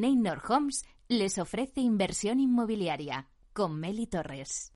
Neynor 0.00 0.42
Homes 0.48 0.84
les 1.08 1.38
ofrece 1.38 1.80
inversión 1.80 2.40
inmobiliaria 2.40 3.28
con 3.52 3.78
Meli 3.78 4.06
Torres. 4.06 4.72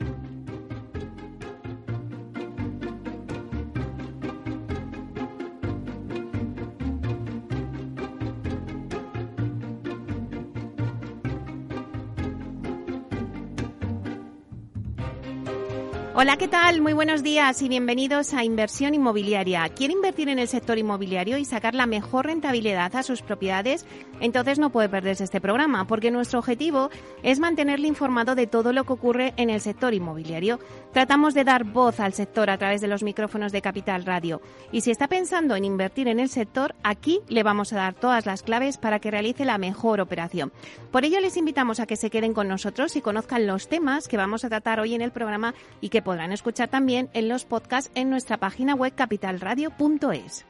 Hola, 16.21 16.37
¿qué 16.37 16.49
tal? 16.49 16.81
Muy 16.81 16.95
buenos 16.95 17.23
días 17.23 17.63
y 17.63 17.69
bienvenidos 17.69 18.35
a 18.35 18.43
Inversión 18.43 18.93
Inmobiliaria. 18.93 19.69
¿Quiere 19.69 19.93
invertir 19.93 20.29
en 20.29 20.41
el 20.41 20.49
sector 20.49 20.77
inmobiliario 20.77 21.39
y 21.39 21.45
sacar 21.45 21.77
la 21.77 21.87
mejor 21.87 22.27
rentabilidad 22.27 22.97
a 22.97 23.05
sus 23.05 23.23
propiedades? 23.23 23.87
Entonces 24.19 24.59
no 24.59 24.71
puede 24.71 24.89
perderse 24.89 25.23
este 25.23 25.41
programa, 25.41 25.87
porque 25.87 26.11
nuestro 26.11 26.41
objetivo 26.41 26.91
es 27.23 27.39
mantenerle 27.39 27.87
informado 27.87 28.35
de 28.35 28.49
todo 28.49 28.73
lo 28.73 28.83
que 28.83 28.95
ocurre 28.95 29.33
en 29.37 29.49
el 29.49 29.61
sector 29.61 29.95
inmobiliario. 29.95 30.59
Tratamos 30.93 31.35
de 31.35 31.45
dar 31.45 31.63
voz 31.63 32.01
al 32.01 32.15
sector 32.15 32.51
a 32.51 32.59
través 32.59 32.81
de 32.81 32.89
los 32.89 33.05
micrófonos 33.05 33.53
de 33.53 33.63
Capital 33.63 34.05
Radio. 34.05 34.43
Y 34.73 34.81
si 34.81 34.91
está 34.91 35.07
pensando 35.07 35.55
en 35.55 35.65
invertir 35.65 36.09
en 36.09 36.19
el 36.19 36.31
sector, 36.31 36.75
aquí 36.83 37.21
le 37.29 37.45
vamos 37.45 37.73
a 37.73 37.77
dar 37.77 37.95
todas 37.95 38.27
las 38.27 38.43
claves 38.43 38.77
para 38.77 38.99
que 38.99 39.13
realice 39.13 39.45
la 39.45 39.57
mejor 39.57 40.01
operación. 40.01 40.51
Por 40.91 41.05
ello 41.05 41.21
les 41.21 41.37
invitamos 41.37 41.79
a 41.79 41.87
que 41.87 41.95
se 41.95 42.11
queden 42.11 42.35
con 42.35 42.49
nosotros 42.49 42.97
y 42.97 43.03
conozcan 43.03 43.47
los 43.47 43.69
temas 43.69 44.09
que 44.09 44.17
vamos 44.17 44.45
a 44.45 44.49
tratar 44.49 44.81
hoy 44.81 44.97
en 44.97 45.03
el 45.03 45.13
programa 45.13 45.55
y 45.81 45.91
que 45.91 46.08
podrán 46.09 46.33
escuchar 46.33 46.71
también 46.71 47.11
en 47.13 47.29
los 47.29 47.45
podcasts 47.45 47.91
en 47.95 48.09
nuestra 48.09 48.39
página 48.39 48.75
web 48.75 48.95
capitalradio.es. 48.95 50.47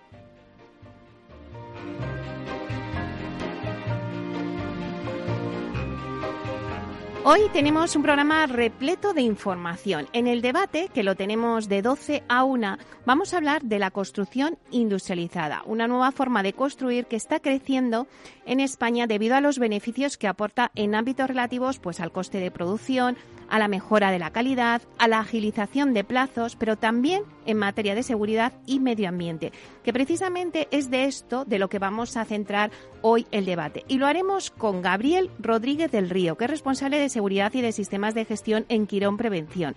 Hoy 7.25 7.41
tenemos 7.53 7.97
un 7.97 8.03
programa 8.05 8.47
repleto 8.47 9.13
de 9.15 9.23
información. 9.23 10.07
En 10.13 10.29
el 10.29 10.43
debate, 10.43 10.91
que 10.95 11.03
lo 11.03 11.17
tenemos 11.17 11.69
de 11.69 11.83
12 11.83 12.23
a 12.29 12.45
1, 12.45 12.79
vamos 13.05 13.35
a 13.35 13.39
hablar 13.39 13.63
de 13.63 13.81
la 13.81 13.91
construcción 13.91 14.59
industrializada, 14.71 15.63
una 15.67 15.89
nueva 15.89 16.13
forma 16.13 16.45
de 16.45 16.53
construir 16.53 17.07
que 17.07 17.17
está 17.17 17.41
creciendo 17.41 18.07
en 18.47 18.61
España 18.61 19.09
debido 19.09 19.35
a 19.35 19.41
los 19.41 19.59
beneficios 19.59 20.19
que 20.19 20.29
aporta 20.29 20.71
en 20.77 20.95
ámbitos 20.95 21.27
relativos 21.27 21.81
pues, 21.81 21.99
al 21.99 22.13
coste 22.13 22.39
de 22.39 22.53
producción, 22.53 23.17
a 23.49 23.59
la 23.59 23.69
mejora 23.69 24.11
de 24.11 24.19
la 24.19 24.31
calidad, 24.31 24.83
a 24.99 25.09
la 25.09 25.21
agilización 25.21 25.95
de 25.95 26.05
plazos, 26.05 26.57
pero 26.57 26.77
también 26.77 27.23
en 27.47 27.57
materia 27.57 27.95
de 27.95 28.03
seguridad 28.03 28.53
y 28.67 28.81
medio 28.81 29.09
ambiente, 29.09 29.53
que 29.85 29.93
precisamente 29.93 30.69
es 30.71 30.91
de 30.91 31.05
esto 31.05 31.45
de 31.45 31.59
lo 31.59 31.69
que 31.69 31.79
vamos 31.79 32.17
a 32.17 32.25
centrar 32.25 32.71
hoy 33.03 33.27
el 33.31 33.45
debate. 33.45 33.85
Y 33.89 33.99
lo 33.99 34.07
haremos 34.07 34.51
con 34.51 34.83
Gabriel 34.83 35.31
Rodríguez 35.39 35.91
del 35.91 36.11
Río, 36.11 36.37
que 36.37 36.45
es 36.45 36.51
responsable 36.51 36.99
de 36.99 37.09
seguridad 37.09 37.53
y 37.55 37.61
de 37.61 37.73
sistemas 37.73 38.15
de 38.15 38.25
gestión 38.25 38.67
en 38.69 38.87
Quirón 38.87 39.17
Prevención 39.17 39.75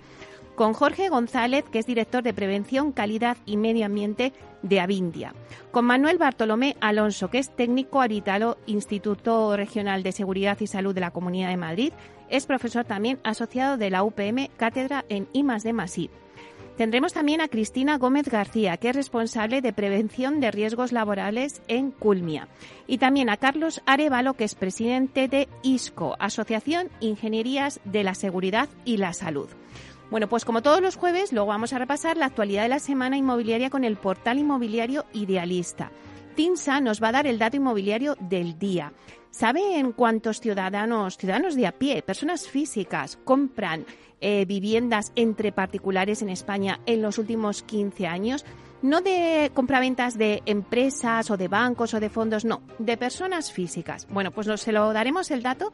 con 0.56 0.73
Jorge 0.73 1.09
González, 1.09 1.63
que 1.72 1.80
es 1.80 1.88
director 1.88 2.23
de 2.23 2.33
Prevención, 2.33 2.91
Calidad 2.91 3.38
y 3.45 3.58
Medio 3.58 3.85
Ambiente 3.85 4.33
de 4.61 4.80
Avindia, 4.80 5.33
con 5.72 5.85
Manuel 5.85 6.19
Bartolomé 6.19 6.75
Alonso, 6.81 7.30
que 7.30 7.39
es 7.39 7.56
técnico 7.56 8.02
aritalo 8.02 8.58
Instituto 8.67 9.56
Regional 9.58 10.03
de 10.03 10.11
Seguridad 10.11 10.59
y 10.59 10.67
Salud 10.67 10.94
de 10.94 11.02
la 11.02 11.11
Comunidad 11.11 11.50
de 11.50 11.58
Madrid, 11.58 11.94
es 12.32 12.48
profesor 12.48 12.86
también 12.86 13.20
asociado 13.24 13.78
de 13.78 13.90
la 13.92 14.04
UPM, 14.04 14.50
cátedra 14.58 15.06
en 15.10 15.28
I 15.34 15.44
de 15.64 15.74
Masí. 15.74 16.10
Tendremos 16.78 17.14
también 17.14 17.42
a 17.42 17.48
Cristina 17.48 17.98
Gómez 17.98 18.28
García, 18.28 18.78
que 18.78 18.90
es 18.90 18.96
responsable 18.96 19.62
de 19.62 19.74
prevención 19.74 20.40
de 20.40 20.50
riesgos 20.50 20.92
laborales 20.92 21.62
en 21.68 21.92
Culmia. 21.92 22.48
Y 22.88 22.98
también 22.98 23.30
a 23.30 23.38
Carlos 23.38 23.82
Arevalo, 23.86 24.34
que 24.34 24.46
es 24.46 24.56
presidente 24.56 25.28
de 25.28 25.48
ISCO, 25.62 26.16
Asociación 26.18 26.90
Ingenierías 27.00 27.82
de 27.84 28.04
la 28.04 28.16
Seguridad 28.16 28.70
y 28.86 28.98
la 28.98 29.14
Salud. 29.14 29.50
Bueno, 30.09 30.28
pues 30.28 30.44
como 30.44 30.62
todos 30.62 30.82
los 30.82 30.96
jueves, 30.96 31.32
luego 31.32 31.50
vamos 31.50 31.72
a 31.74 31.80
repasar 31.80 32.18
la 32.18 32.26
actualidad 32.26 32.64
de 32.64 32.70
la 32.70 32.80
semana 32.80 33.16
inmobiliaria 33.16 33.70
con 33.70 33.84
el 33.84 33.97
portal 33.97 34.40
inmobiliario 34.40 35.06
Idealista. 35.14 35.91
TINSA 36.36 36.80
nos 36.80 37.03
va 37.03 37.09
a 37.09 37.12
dar 37.14 37.28
el 37.28 37.38
dato 37.38 37.58
inmobiliario 37.58 38.16
del 38.20 38.58
día. 38.58 38.94
¿Sabe 39.31 39.80
en 39.80 39.94
cuántos 39.94 40.42
ciudadanos, 40.42 41.18
ciudadanos 41.18 41.56
de 41.56 41.66
a 41.66 41.72
pie, 41.72 42.02
personas 42.02 42.47
físicas, 42.50 43.18
compran 43.24 43.86
eh, 44.19 44.44
viviendas 44.46 45.14
entre 45.16 45.53
particulares 45.53 46.22
en 46.22 46.30
España 46.30 46.81
en 46.86 47.02
los 47.02 47.18
últimos 47.18 47.64
15 47.64 48.08
años? 48.08 48.46
No 48.81 49.02
de 49.02 49.52
compraventas 49.53 50.18
de 50.18 50.42
empresas 50.46 51.30
o 51.31 51.38
de 51.38 51.47
bancos 51.47 51.94
o 51.94 52.00
de 52.00 52.09
fondos, 52.09 52.46
no, 52.46 52.62
de 52.80 52.97
personas 52.97 53.52
físicas. 53.52 54.08
Bueno, 54.09 54.31
pues 54.31 54.47
nos, 54.47 54.62
se 54.62 54.72
lo 54.72 54.92
daremos 54.94 55.31
el 55.31 55.44
dato 55.44 55.72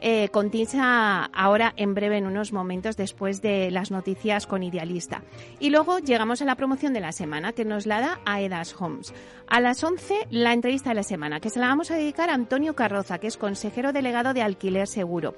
eh, 0.00 0.28
con 0.28 0.50
Tinsa 0.50 1.24
ahora 1.24 1.72
en 1.76 1.94
breve, 1.94 2.18
en 2.18 2.26
unos 2.26 2.52
momentos 2.52 2.96
después 2.96 3.40
de 3.42 3.70
las 3.70 3.90
noticias 3.90 4.46
con 4.46 4.62
Idealista. 4.62 5.22
Y 5.58 5.70
luego 5.70 5.98
llegamos 5.98 6.42
a 6.42 6.44
la 6.44 6.56
promoción 6.56 6.92
de 6.92 7.00
la 7.00 7.12
semana, 7.12 7.52
que 7.52 7.64
nos 7.64 7.86
la 7.86 8.00
da 8.00 8.20
Aedas 8.24 8.74
Homes. 8.78 9.14
A 9.48 9.60
las 9.60 9.82
11, 9.82 10.28
la 10.30 10.52
entrevista 10.52 10.90
de 10.90 10.96
la 10.96 11.02
semana, 11.02 11.40
que 11.40 11.50
se 11.50 11.60
la 11.60 11.68
vamos 11.68 11.90
a 11.90 11.96
dedicar 11.96 12.30
a 12.30 12.34
Antonio 12.34 12.74
Carroza, 12.74 13.18
que 13.18 13.26
es 13.26 13.36
consejero 13.36 13.92
delegado 13.92 14.34
de 14.34 14.42
Alquiler 14.42 14.86
Seguro. 14.86 15.34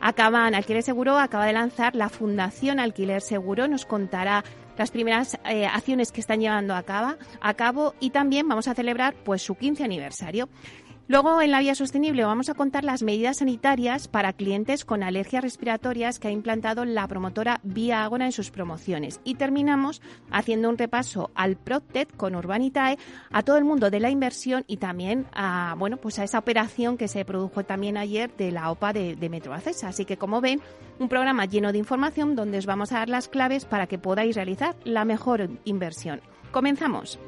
Acaban, 0.00 0.54
Alquiler 0.54 0.82
Seguro 0.82 1.18
acaba 1.18 1.46
de 1.46 1.52
lanzar 1.52 1.94
la 1.94 2.08
Fundación 2.08 2.80
Alquiler 2.80 3.22
Seguro, 3.22 3.66
nos 3.68 3.86
contará 3.86 4.44
las 4.76 4.90
primeras 4.90 5.38
eh, 5.44 5.66
acciones 5.66 6.12
que 6.12 6.20
están 6.20 6.40
llevando 6.40 6.74
a 6.74 6.82
cabo, 6.82 7.16
a 7.40 7.54
cabo 7.54 7.94
y 8.00 8.10
también 8.10 8.48
vamos 8.48 8.68
a 8.68 8.74
celebrar 8.74 9.14
pues 9.24 9.42
su 9.42 9.54
15 9.54 9.84
aniversario. 9.84 10.48
Luego, 11.08 11.40
en 11.40 11.52
la 11.52 11.60
vía 11.60 11.76
sostenible, 11.76 12.24
vamos 12.24 12.48
a 12.48 12.54
contar 12.54 12.82
las 12.82 13.04
medidas 13.04 13.36
sanitarias 13.36 14.08
para 14.08 14.32
clientes 14.32 14.84
con 14.84 15.04
alergias 15.04 15.44
respiratorias 15.44 16.18
que 16.18 16.26
ha 16.26 16.32
implantado 16.32 16.84
la 16.84 17.06
promotora 17.06 17.60
Vía 17.62 18.02
Ágora 18.02 18.24
en 18.24 18.32
sus 18.32 18.50
promociones. 18.50 19.20
Y 19.22 19.36
terminamos 19.36 20.02
haciendo 20.32 20.68
un 20.68 20.78
repaso 20.78 21.30
al 21.36 21.54
Proctet 21.56 22.16
con 22.16 22.34
Urbanitae, 22.34 22.98
a 23.30 23.42
todo 23.42 23.56
el 23.56 23.64
mundo 23.64 23.88
de 23.88 24.00
la 24.00 24.10
inversión 24.10 24.64
y 24.66 24.78
también 24.78 25.26
a, 25.32 25.76
bueno, 25.78 25.96
pues 25.96 26.18
a 26.18 26.24
esa 26.24 26.40
operación 26.40 26.96
que 26.96 27.06
se 27.06 27.24
produjo 27.24 27.64
también 27.64 27.96
ayer 27.96 28.34
de 28.36 28.50
la 28.50 28.72
OPA 28.72 28.92
de, 28.92 29.14
de 29.14 29.28
Metro 29.28 29.54
Acesa. 29.54 29.88
Así 29.88 30.06
que, 30.06 30.16
como 30.16 30.40
ven, 30.40 30.60
un 30.98 31.08
programa 31.08 31.44
lleno 31.44 31.70
de 31.70 31.78
información 31.78 32.34
donde 32.34 32.58
os 32.58 32.66
vamos 32.66 32.90
a 32.90 32.98
dar 32.98 33.08
las 33.08 33.28
claves 33.28 33.64
para 33.64 33.86
que 33.86 33.98
podáis 33.98 34.34
realizar 34.34 34.74
la 34.82 35.04
mejor 35.04 35.50
inversión. 35.64 36.20
Comenzamos. 36.50 37.20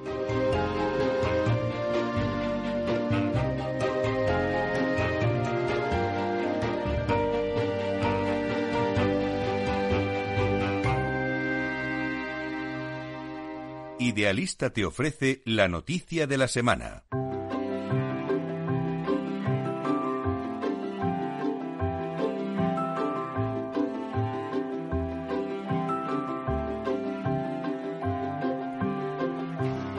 Idealista 14.08 14.70
te 14.70 14.86
ofrece 14.86 15.42
la 15.44 15.68
noticia 15.68 16.26
de 16.26 16.38
la 16.38 16.48
semana. 16.48 17.04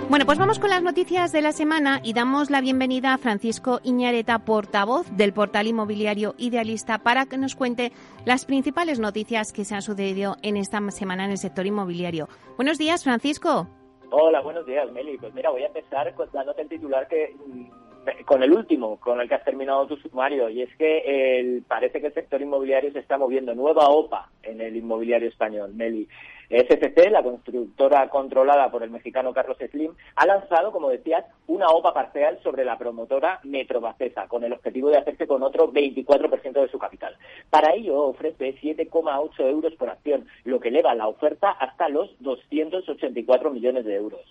Bueno, 0.10 0.26
pues 0.26 0.40
vamos 0.40 0.58
con 0.58 0.72
las 0.72 0.82
noticias 0.82 1.32
de 1.32 1.44
la 1.44 1.52
semana 1.52 2.02
y 2.04 2.14
damos 2.14 2.50
la 2.50 2.62
bienvenida 2.62 3.14
a 3.14 3.20
Francisco 3.20 3.80
Iñareta, 3.84 4.40
portavoz 4.40 5.06
del 5.12 5.34
portal 5.34 5.68
inmobiliario 5.68 6.34
Idealista, 6.40 6.98
para 6.98 7.28
que 7.28 7.38
nos 7.38 7.54
cuente 7.54 7.92
las 8.26 8.46
principales 8.46 8.98
noticias 8.98 9.54
que 9.54 9.66
se 9.66 9.76
han 9.76 9.84
sucedido 9.84 10.38
en 10.42 10.58
esta 10.58 10.82
semana 10.90 11.26
en 11.26 11.32
el 11.32 11.38
sector 11.38 11.68
inmobiliario. 11.68 12.28
Buenos 12.58 12.80
días, 12.80 13.04
Francisco. 13.04 13.70
Hola, 14.12 14.42
buenos 14.42 14.66
días, 14.66 14.92
Meli. 14.92 15.18
Pues 15.18 15.34
mira, 15.36 15.52
voy 15.52 15.64
a 15.64 15.68
empezar 15.68 16.14
dándote 16.34 16.64
el 16.64 16.70
titular 16.70 17.08
que 17.08 17.36
mm, 17.46 18.24
con 18.26 18.42
el 18.42 18.52
último, 18.52 19.00
con 19.00 19.22
el 19.22 19.30
que 19.30 19.36
has 19.36 19.44
terminado 19.44 19.86
tu 19.86 19.98
sumario, 19.98 20.50
y 20.50 20.64
es 20.64 20.76
que 20.78 21.40
el, 21.40 21.64
parece 21.64 22.02
que 22.02 22.08
el 22.08 22.14
sector 22.14 22.42
inmobiliario 22.42 22.92
se 22.92 23.00
está 23.00 23.18
moviendo. 23.18 23.54
Nueva 23.54 23.90
OPA 23.90 24.30
en 24.42 24.62
el 24.62 24.76
inmobiliario 24.76 25.30
español, 25.30 25.74
Meli. 25.76 26.08
SCC, 26.50 27.12
la 27.12 27.22
constructora 27.22 28.10
controlada 28.10 28.72
por 28.72 28.82
el 28.82 28.90
mexicano 28.90 29.34
Carlos 29.34 29.58
Slim, 29.70 29.94
ha 30.16 30.26
lanzado, 30.26 30.72
como 30.72 30.90
decías, 30.90 31.24
una 31.46 31.68
OPA 31.68 31.94
parcial 31.94 32.40
sobre 32.42 32.66
la 32.66 32.78
promotora 32.78 33.40
Metro 33.44 33.80
Bacesa, 33.80 34.28
con 34.28 34.44
el 34.44 34.54
objetivo 34.54 34.90
de 34.90 34.98
hacerse 34.98 35.28
con 35.28 35.44
otro 35.44 35.72
24% 35.72 36.54
de 36.54 36.70
su 36.70 36.80
capital. 36.80 37.16
Para 37.52 37.76
ello 37.76 38.02
ofrece 38.02 38.56
7,8 38.56 39.48
euros 39.48 39.76
por 39.76 39.90
acción, 39.90 40.28
lo 40.44 40.60
que 40.60 40.70
eleva 40.70 40.96
la 40.96 41.08
oferta 41.08 41.52
hasta 41.52 41.88
los 41.88 42.16
284 42.20 43.52
millones 43.52 43.86
de 43.86 43.96
euros. 43.96 44.22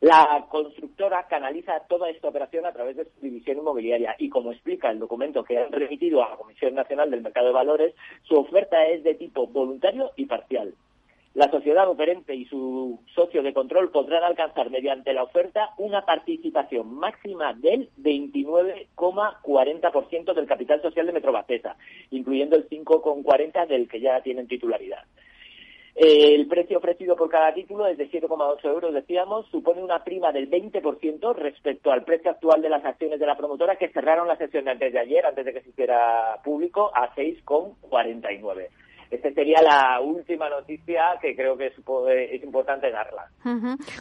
La 0.00 0.46
constructora 0.48 1.26
canaliza 1.28 1.80
toda 1.88 2.08
esta 2.08 2.28
operación 2.28 2.66
a 2.66 2.72
través 2.72 2.96
de 2.96 3.04
su 3.04 3.20
división 3.20 3.58
inmobiliaria 3.58 4.14
y, 4.18 4.28
como 4.28 4.52
explica 4.52 4.90
el 4.90 5.00
documento 5.00 5.42
que 5.42 5.58
han 5.58 5.72
remitido 5.72 6.24
a 6.24 6.30
la 6.30 6.36
Comisión 6.36 6.74
Nacional 6.74 7.10
del 7.10 7.22
Mercado 7.22 7.48
de 7.48 7.52
Valores, 7.52 7.94
su 8.22 8.36
oferta 8.36 8.86
es 8.86 9.02
de 9.02 9.14
tipo 9.14 9.48
voluntario 9.48 10.12
y 10.16 10.26
parcial. 10.26 10.74
La 11.38 11.50
sociedad 11.52 11.88
operante 11.88 12.34
y 12.34 12.46
su 12.46 12.98
socio 13.14 13.44
de 13.44 13.54
control 13.54 13.92
podrán 13.92 14.24
alcanzar 14.24 14.70
mediante 14.70 15.12
la 15.12 15.22
oferta 15.22 15.70
una 15.78 16.04
participación 16.04 16.96
máxima 16.96 17.54
del 17.54 17.90
29,40% 17.96 20.34
del 20.34 20.48
capital 20.48 20.82
social 20.82 21.06
de 21.06 21.12
Metrobacesa, 21.12 21.76
incluyendo 22.10 22.56
el 22.56 22.68
5,40% 22.68 23.68
del 23.68 23.88
que 23.88 24.00
ya 24.00 24.20
tienen 24.20 24.48
titularidad. 24.48 25.04
El 25.94 26.48
precio 26.48 26.78
ofrecido 26.78 27.14
por 27.14 27.30
cada 27.30 27.54
título 27.54 27.86
es 27.86 27.96
de 27.98 28.10
7,8 28.10 28.64
euros, 28.64 28.92
decíamos, 28.92 29.46
supone 29.46 29.80
una 29.80 30.02
prima 30.02 30.32
del 30.32 30.50
20% 30.50 31.36
respecto 31.36 31.92
al 31.92 32.02
precio 32.02 32.32
actual 32.32 32.62
de 32.62 32.68
las 32.68 32.84
acciones 32.84 33.20
de 33.20 33.26
la 33.26 33.36
promotora 33.36 33.76
que 33.76 33.90
cerraron 33.90 34.26
la 34.26 34.38
sesión 34.38 34.64
de 34.64 34.72
antes 34.72 34.92
de 34.92 34.98
ayer, 34.98 35.24
antes 35.24 35.44
de 35.44 35.52
que 35.52 35.60
se 35.60 35.68
hiciera 35.68 36.40
público, 36.42 36.90
a 36.92 37.14
6,49. 37.14 38.87
Esta 39.10 39.32
sería 39.32 39.62
la 39.62 40.00
última 40.00 40.50
noticia 40.50 41.18
que 41.20 41.34
creo 41.34 41.56
que 41.56 41.68
es, 41.68 42.42
importante 42.42 42.90
darla. 42.90 43.30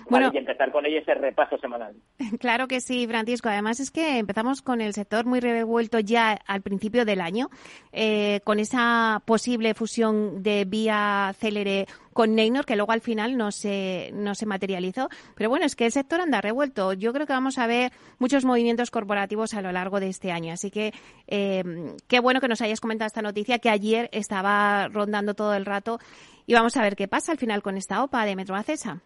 bueno, 0.10 0.32
y 0.34 0.38
empezar 0.38 0.72
con 0.72 0.86
ella 0.86 1.00
ese 1.00 1.14
repaso 1.14 1.58
semanal. 1.58 1.96
Claro 2.40 2.68
que 2.68 2.82
sí, 2.82 3.08
Francisco. 3.08 3.50
Además 3.50 3.80
es 3.80 3.90
que 3.90 4.18
empezamos 4.20 4.62
con 4.62 4.82
el 4.82 4.94
sector 4.94 5.26
muy 5.26 5.40
revuelto 5.40 6.00
ya 6.00 6.38
al 6.46 6.62
principio 6.62 7.06
del 7.06 7.22
año, 7.22 7.50
eh, 7.92 8.42
con 8.44 8.60
esa 8.60 9.22
posible 9.26 9.74
fusión 9.74 10.44
de 10.44 10.66
vía 10.66 11.34
célere 11.38 11.88
con 12.18 12.34
Neynor, 12.34 12.66
que 12.66 12.76
luego 12.76 12.94
al 12.94 13.02
final 13.02 13.38
no 13.38 13.52
se, 13.52 14.10
no 14.12 14.34
se 14.34 14.48
materializó. 14.48 15.08
Pero 15.36 15.52
bueno, 15.52 15.68
es 15.68 15.76
que 15.76 15.86
el 15.86 15.92
sector 15.92 16.20
anda 16.20 16.42
revuelto. 16.42 16.94
Yo 16.94 17.14
creo 17.14 17.28
que 17.28 17.34
vamos 17.34 17.60
a 17.60 17.68
ver 17.68 17.92
muchos 18.18 18.44
movimientos 18.44 18.90
corporativos 18.90 19.54
a 19.54 19.62
lo 19.62 19.72
largo 19.72 20.00
de 20.00 20.10
este 20.10 20.32
año. 20.32 20.52
Así 20.52 20.72
que 20.72 20.96
eh, 21.28 21.64
qué 22.08 22.20
bueno 22.20 22.42
que 22.42 22.48
nos 22.48 22.60
hayas 22.62 22.82
comentado 22.82 23.06
esta 23.06 23.22
noticia 23.22 23.60
que 23.60 23.70
ayer 23.70 24.10
estaba 24.12 24.88
rondando 24.88 25.36
todo 25.36 25.54
el 25.54 25.64
rato. 25.64 26.00
Y 26.48 26.56
vamos 26.56 26.76
a 26.76 26.82
ver 26.82 26.96
qué 26.96 27.08
pasa 27.08 27.34
al 27.34 27.38
final 27.38 27.62
con 27.62 27.78
esta 27.78 28.04
OPA 28.04 28.26
de 28.26 28.36
Metro 28.36 28.56
Acesa. 28.56 29.04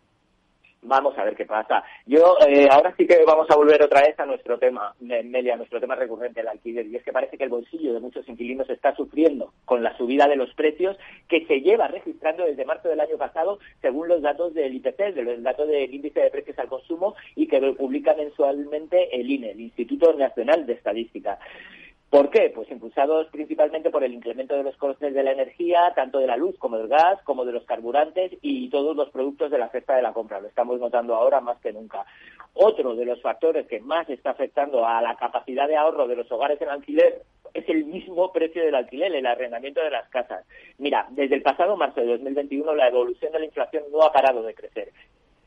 Vamos 0.83 1.15
a 1.15 1.23
ver 1.23 1.35
qué 1.35 1.45
pasa. 1.45 1.83
Yo 2.07 2.37
eh, 2.47 2.67
ahora 2.71 2.93
sí 2.97 3.05
que 3.05 3.23
vamos 3.23 3.47
a 3.51 3.55
volver 3.55 3.83
otra 3.83 4.01
vez 4.01 4.19
a 4.19 4.25
nuestro 4.25 4.57
tema, 4.57 4.95
Melia, 4.99 5.55
nuestro 5.55 5.79
tema 5.79 5.95
recurrente, 5.95 6.41
el 6.41 6.47
alquiler. 6.47 6.87
Y 6.87 6.95
es 6.95 7.03
que 7.03 7.11
parece 7.11 7.37
que 7.37 7.43
el 7.43 7.51
bolsillo 7.51 7.93
de 7.93 7.99
muchos 7.99 8.27
inquilinos 8.27 8.67
está 8.67 8.95
sufriendo 8.95 9.53
con 9.65 9.83
la 9.83 9.95
subida 9.95 10.27
de 10.27 10.37
los 10.37 10.51
precios 10.55 10.97
que 11.27 11.45
se 11.45 11.61
lleva 11.61 11.87
registrando 11.87 12.45
desde 12.45 12.65
marzo 12.65 12.89
del 12.89 12.99
año 12.99 13.17
pasado, 13.17 13.59
según 13.81 14.07
los 14.07 14.23
datos 14.23 14.55
del 14.55 14.73
IPC, 14.73 15.13
de 15.13 15.23
los 15.23 15.43
datos 15.43 15.67
del 15.67 15.93
índice 15.93 16.19
de 16.19 16.31
precios 16.31 16.57
al 16.57 16.67
consumo 16.67 17.15
y 17.35 17.47
que 17.47 17.61
publica 17.73 18.15
mensualmente 18.15 19.15
el 19.15 19.29
INE, 19.29 19.51
el 19.51 19.61
Instituto 19.61 20.13
Nacional 20.13 20.65
de 20.65 20.73
Estadística. 20.73 21.37
¿Por 22.11 22.29
qué? 22.29 22.51
Pues 22.53 22.69
impulsados 22.69 23.27
principalmente 23.27 23.89
por 23.89 24.03
el 24.03 24.13
incremento 24.13 24.53
de 24.53 24.63
los 24.63 24.75
costes 24.75 25.13
de 25.13 25.23
la 25.23 25.31
energía, 25.31 25.93
tanto 25.95 26.19
de 26.19 26.27
la 26.27 26.35
luz 26.35 26.57
como 26.57 26.77
del 26.77 26.89
gas, 26.89 27.21
como 27.23 27.45
de 27.45 27.53
los 27.53 27.63
carburantes 27.63 28.33
y 28.41 28.69
todos 28.69 28.97
los 28.97 29.09
productos 29.11 29.49
de 29.49 29.57
la 29.57 29.69
cesta 29.69 29.95
de 29.95 30.01
la 30.01 30.11
compra. 30.11 30.41
Lo 30.41 30.49
estamos 30.49 30.77
notando 30.77 31.15
ahora 31.15 31.39
más 31.39 31.57
que 31.61 31.71
nunca. 31.71 32.05
Otro 32.53 32.95
de 32.95 33.05
los 33.05 33.21
factores 33.21 33.65
que 33.65 33.79
más 33.79 34.09
está 34.09 34.31
afectando 34.31 34.85
a 34.85 35.01
la 35.01 35.15
capacidad 35.15 35.69
de 35.69 35.77
ahorro 35.77 36.05
de 36.05 36.17
los 36.17 36.29
hogares 36.33 36.61
en 36.61 36.67
alquiler 36.67 37.21
es 37.53 37.69
el 37.69 37.85
mismo 37.85 38.33
precio 38.33 38.61
del 38.61 38.75
alquiler, 38.75 39.15
el 39.15 39.25
arrendamiento 39.25 39.81
de 39.81 39.91
las 39.91 40.09
casas. 40.09 40.45
Mira, 40.79 41.07
desde 41.11 41.35
el 41.35 41.43
pasado 41.43 41.77
marzo 41.77 42.01
de 42.01 42.07
2021 42.07 42.75
la 42.75 42.89
evolución 42.89 43.31
de 43.31 43.39
la 43.39 43.45
inflación 43.45 43.85
no 43.89 44.01
ha 44.01 44.11
parado 44.11 44.43
de 44.43 44.53
crecer 44.53 44.91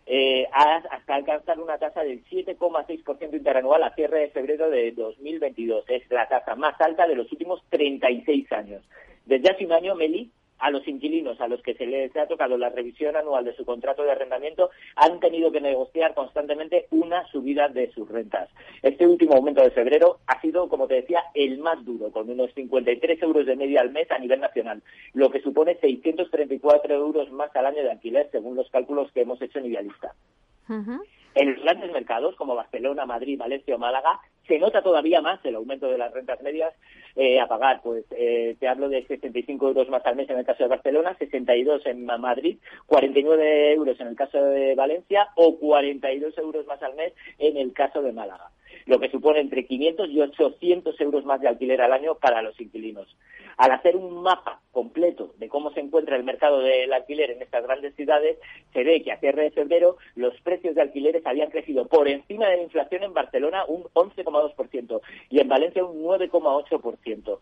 eh, 0.06 0.46
hasta 0.52 1.14
alcanzar 1.14 1.58
una 1.58 1.78
tasa 1.78 2.02
del 2.02 2.24
7,6% 2.24 3.34
interanual 3.34 3.82
a 3.82 3.94
cierre 3.94 4.20
de 4.20 4.30
febrero 4.30 4.70
de 4.70 4.92
2022. 4.92 5.84
Es 5.88 6.10
la 6.10 6.28
tasa 6.28 6.54
más 6.54 6.78
alta 6.80 7.06
de 7.06 7.14
los 7.14 7.30
últimos 7.32 7.62
36 7.70 8.52
años. 8.52 8.82
Desde 9.24 9.50
hace 9.50 9.64
un 9.64 9.72
año, 9.72 9.94
Meli, 9.94 10.30
a 10.58 10.70
los 10.70 10.86
inquilinos 10.86 11.40
a 11.40 11.48
los 11.48 11.62
que 11.62 11.74
se 11.74 11.86
les 11.86 12.14
ha 12.16 12.26
tocado 12.26 12.56
la 12.56 12.70
revisión 12.70 13.16
anual 13.16 13.44
de 13.44 13.54
su 13.54 13.64
contrato 13.64 14.02
de 14.02 14.12
arrendamiento 14.12 14.70
han 14.96 15.20
tenido 15.20 15.50
que 15.52 15.60
negociar 15.60 16.14
constantemente 16.14 16.86
una 16.90 17.26
subida 17.28 17.68
de 17.68 17.90
sus 17.92 18.08
rentas. 18.08 18.48
Este 18.82 19.06
último 19.06 19.34
aumento 19.34 19.62
de 19.62 19.70
febrero 19.70 20.18
ha 20.26 20.40
sido, 20.40 20.68
como 20.68 20.86
te 20.86 20.94
decía, 20.94 21.22
el 21.34 21.58
más 21.58 21.84
duro, 21.84 22.10
con 22.10 22.28
unos 22.30 22.52
53 22.54 23.22
euros 23.22 23.46
de 23.46 23.56
media 23.56 23.80
al 23.80 23.90
mes 23.90 24.10
a 24.10 24.18
nivel 24.18 24.40
nacional, 24.40 24.82
lo 25.12 25.30
que 25.30 25.40
supone 25.40 25.76
634 25.80 26.94
euros 26.94 27.30
más 27.32 27.54
al 27.56 27.66
año 27.66 27.82
de 27.82 27.90
alquiler, 27.90 28.28
según 28.30 28.56
los 28.56 28.70
cálculos 28.70 29.10
que 29.12 29.22
hemos 29.22 29.40
hecho 29.42 29.58
en 29.58 29.66
Idealista. 29.66 30.14
En 31.34 31.52
los 31.52 31.62
grandes 31.62 31.90
mercados 31.92 32.36
como 32.36 32.54
Barcelona, 32.54 33.06
Madrid, 33.06 33.38
Valencia 33.38 33.74
o 33.74 33.78
Málaga 33.78 34.20
se 34.46 34.58
nota 34.58 34.82
todavía 34.82 35.20
más 35.20 35.44
el 35.44 35.56
aumento 35.56 35.88
de 35.88 35.98
las 35.98 36.12
rentas 36.12 36.40
medias 36.42 36.72
eh, 37.16 37.40
a 37.40 37.48
pagar. 37.48 37.80
Pues 37.82 38.04
eh, 38.10 38.56
te 38.60 38.68
hablo 38.68 38.88
de 38.88 39.06
65 39.06 39.68
euros 39.68 39.88
más 39.88 40.04
al 40.06 40.16
mes 40.16 40.30
en 40.30 40.38
el 40.38 40.46
caso 40.46 40.62
de 40.62 40.68
Barcelona, 40.68 41.16
62 41.18 41.86
en 41.86 42.04
Madrid, 42.04 42.58
49 42.86 43.72
euros 43.72 43.98
en 44.00 44.08
el 44.08 44.16
caso 44.16 44.42
de 44.42 44.74
Valencia 44.74 45.28
o 45.36 45.58
42 45.58 46.36
euros 46.38 46.66
más 46.66 46.82
al 46.82 46.94
mes 46.94 47.12
en 47.38 47.56
el 47.56 47.72
caso 47.72 48.02
de 48.02 48.12
Málaga 48.12 48.50
lo 48.86 49.00
que 49.00 49.10
supone 49.10 49.40
entre 49.40 49.66
500 49.66 50.08
y 50.10 50.20
800 50.20 51.00
euros 51.00 51.24
más 51.24 51.40
de 51.40 51.48
alquiler 51.48 51.80
al 51.80 51.92
año 51.92 52.16
para 52.16 52.42
los 52.42 52.60
inquilinos. 52.60 53.16
Al 53.56 53.70
hacer 53.70 53.96
un 53.96 54.22
mapa 54.22 54.60
completo 54.72 55.34
de 55.38 55.48
cómo 55.48 55.70
se 55.72 55.80
encuentra 55.80 56.16
el 56.16 56.24
mercado 56.24 56.60
del 56.60 56.92
alquiler 56.92 57.30
en 57.30 57.42
estas 57.42 57.62
grandes 57.64 57.94
ciudades, 57.94 58.38
se 58.72 58.82
ve 58.82 59.02
que 59.02 59.12
a 59.12 59.20
cierre 59.20 59.44
de 59.44 59.50
febrero 59.52 59.96
los 60.16 60.38
precios 60.40 60.74
de 60.74 60.82
alquileres 60.82 61.24
habían 61.24 61.50
crecido 61.50 61.86
por 61.86 62.08
encima 62.08 62.48
de 62.48 62.56
la 62.56 62.62
inflación 62.64 63.04
en 63.04 63.14
Barcelona 63.14 63.64
un 63.66 63.84
11,2% 63.94 65.00
y 65.30 65.40
en 65.40 65.48
Valencia 65.48 65.84
un 65.84 66.02
9,8%. 66.02 67.38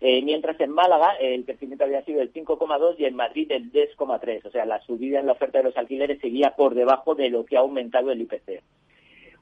Eh, 0.00 0.22
mientras 0.22 0.60
en 0.60 0.70
Málaga 0.70 1.14
el 1.20 1.44
crecimiento 1.44 1.84
había 1.84 2.04
sido 2.04 2.18
del 2.18 2.32
5,2 2.32 2.96
y 2.98 3.06
en 3.06 3.16
Madrid 3.16 3.50
el 3.50 3.72
10,3. 3.72 4.44
O 4.44 4.50
sea, 4.50 4.66
la 4.66 4.80
subida 4.82 5.20
en 5.20 5.26
la 5.26 5.32
oferta 5.32 5.58
de 5.58 5.64
los 5.64 5.76
alquileres 5.76 6.20
seguía 6.20 6.54
por 6.54 6.74
debajo 6.74 7.14
de 7.14 7.30
lo 7.30 7.44
que 7.44 7.56
ha 7.56 7.60
aumentado 7.60 8.12
el 8.12 8.20
IPC. 8.20 8.62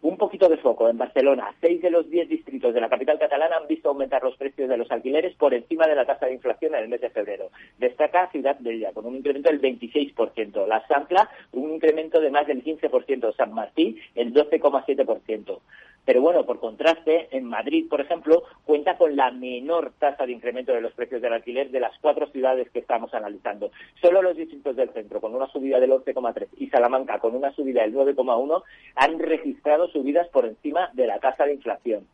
Un 0.04 0.18
poquito 0.18 0.50
de 0.50 0.58
foco. 0.58 0.86
En 0.86 0.98
Barcelona, 0.98 1.54
seis 1.62 1.80
de 1.80 1.88
los 1.88 2.10
diez 2.10 2.28
distritos 2.28 2.74
de 2.74 2.80
la 2.82 2.90
capital 2.90 3.18
catalana 3.18 3.56
han 3.56 3.66
visto 3.66 3.88
aumentar 3.88 4.22
los 4.22 4.36
precios 4.36 4.68
de 4.68 4.76
los 4.76 4.90
alquileres 4.90 5.34
por 5.34 5.54
encima 5.54 5.86
de 5.86 5.94
la 5.94 6.04
tasa 6.04 6.26
de 6.26 6.34
inflación 6.34 6.74
en 6.74 6.82
el 6.82 6.88
mes 6.90 7.00
de 7.00 7.08
febrero. 7.08 7.48
Destaca 7.78 8.30
Ciudad 8.30 8.58
Bella, 8.60 8.92
con 8.92 9.06
un 9.06 9.16
incremento 9.16 9.48
del 9.48 9.62
26%. 9.62 10.66
La 10.66 10.86
Sampla, 10.88 11.30
un 11.52 11.72
incremento 11.72 12.20
de 12.20 12.30
más 12.30 12.46
del 12.46 12.62
15%. 12.62 13.34
San 13.34 13.54
Martín, 13.54 13.98
el 14.14 14.34
12,7%. 14.34 15.60
Pero 16.04 16.20
bueno, 16.20 16.44
por 16.44 16.60
contraste, 16.60 17.28
en 17.30 17.44
Madrid, 17.44 17.86
por 17.88 18.00
ejemplo, 18.00 18.42
cuenta 18.64 18.96
con 18.98 19.16
la 19.16 19.30
menor 19.30 19.92
tasa 19.98 20.26
de 20.26 20.32
incremento 20.32 20.72
de 20.72 20.82
los 20.82 20.92
precios 20.92 21.22
del 21.22 21.32
alquiler 21.32 21.70
de 21.70 21.80
las 21.80 21.98
cuatro 22.00 22.26
ciudades 22.26 22.70
que 22.70 22.80
estamos 22.80 23.14
analizando. 23.14 23.70
Solo 24.02 24.20
los 24.20 24.36
distritos 24.36 24.76
del 24.76 24.90
centro, 24.90 25.20
con 25.20 25.34
una 25.34 25.46
subida 25.48 25.80
del 25.80 25.92
11,3 25.92 26.48
y 26.58 26.68
Salamanca, 26.68 27.18
con 27.18 27.34
una 27.34 27.52
subida 27.52 27.82
del 27.82 27.94
9,1, 27.94 28.62
han 28.96 29.18
registrado 29.18 29.88
subidas 29.88 30.28
por 30.28 30.44
encima 30.44 30.90
de 30.92 31.06
la 31.06 31.18
tasa 31.20 31.44
de 31.44 31.54
inflación. 31.54 32.06